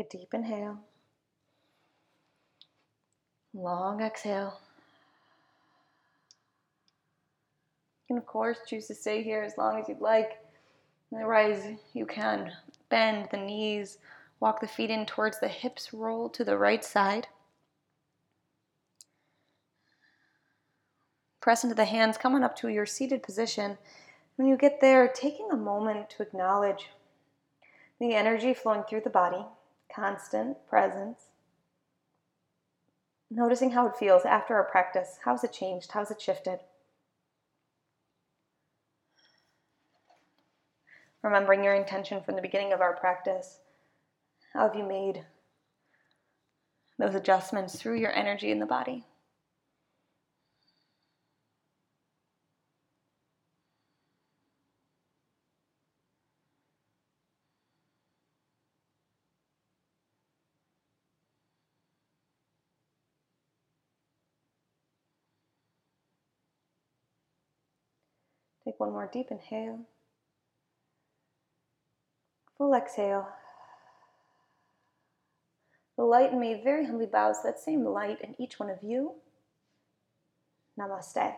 A 0.00 0.04
deep 0.04 0.32
inhale. 0.32 0.78
Long 3.52 4.00
exhale. 4.00 4.58
You 8.08 8.14
can, 8.14 8.18
of 8.18 8.26
course, 8.26 8.58
choose 8.66 8.86
to 8.86 8.94
stay 8.94 9.22
here 9.22 9.42
as 9.42 9.58
long 9.58 9.78
as 9.80 9.88
you'd 9.88 10.00
like. 10.00 10.42
Otherwise, 11.14 11.76
you 11.92 12.06
can 12.06 12.52
bend 12.88 13.28
the 13.30 13.36
knees, 13.36 13.98
walk 14.40 14.60
the 14.60 14.66
feet 14.66 14.90
in 14.90 15.04
towards 15.06 15.38
the 15.38 15.48
hips, 15.48 15.92
roll 15.92 16.28
to 16.30 16.44
the 16.44 16.56
right 16.56 16.84
side. 16.84 17.26
Press 21.40 21.64
into 21.64 21.74
the 21.74 21.84
hands, 21.84 22.18
come 22.18 22.34
on 22.34 22.44
up 22.44 22.56
to 22.56 22.68
your 22.68 22.86
seated 22.86 23.22
position. 23.22 23.78
When 24.36 24.46
you 24.46 24.56
get 24.56 24.80
there, 24.80 25.08
taking 25.08 25.50
a 25.50 25.56
moment 25.56 26.10
to 26.10 26.22
acknowledge 26.22 26.88
the 28.00 28.14
energy 28.14 28.54
flowing 28.54 28.84
through 28.84 29.02
the 29.02 29.10
body 29.10 29.44
constant 30.00 30.56
presence. 30.68 31.18
Noticing 33.30 33.70
how 33.70 33.86
it 33.86 33.96
feels 33.96 34.24
after 34.24 34.54
our 34.54 34.64
practice. 34.64 35.18
How's 35.24 35.44
it 35.44 35.52
changed? 35.52 35.92
How's 35.92 36.10
it 36.10 36.20
shifted? 36.20 36.58
Remembering 41.22 41.62
your 41.62 41.74
intention 41.74 42.22
from 42.22 42.34
the 42.34 42.42
beginning 42.42 42.72
of 42.72 42.80
our 42.80 42.96
practice. 42.96 43.58
How 44.54 44.66
have 44.66 44.74
you 44.74 44.84
made 44.84 45.26
those 46.98 47.14
adjustments 47.14 47.76
through 47.76 47.98
your 47.98 48.12
energy 48.12 48.50
in 48.50 48.58
the 48.58 48.66
body? 48.66 49.04
One 68.80 68.92
more 68.92 69.08
deep 69.12 69.30
inhale. 69.30 69.80
Full 72.56 72.74
exhale. 72.74 73.28
The 75.96 76.04
light 76.04 76.32
in 76.32 76.40
me 76.40 76.62
very 76.64 76.86
humbly 76.86 77.06
bows 77.06 77.42
that 77.42 77.60
same 77.60 77.84
light 77.84 78.22
in 78.22 78.34
each 78.40 78.58
one 78.58 78.70
of 78.70 78.78
you. 78.82 79.12
Namaste. 80.78 81.34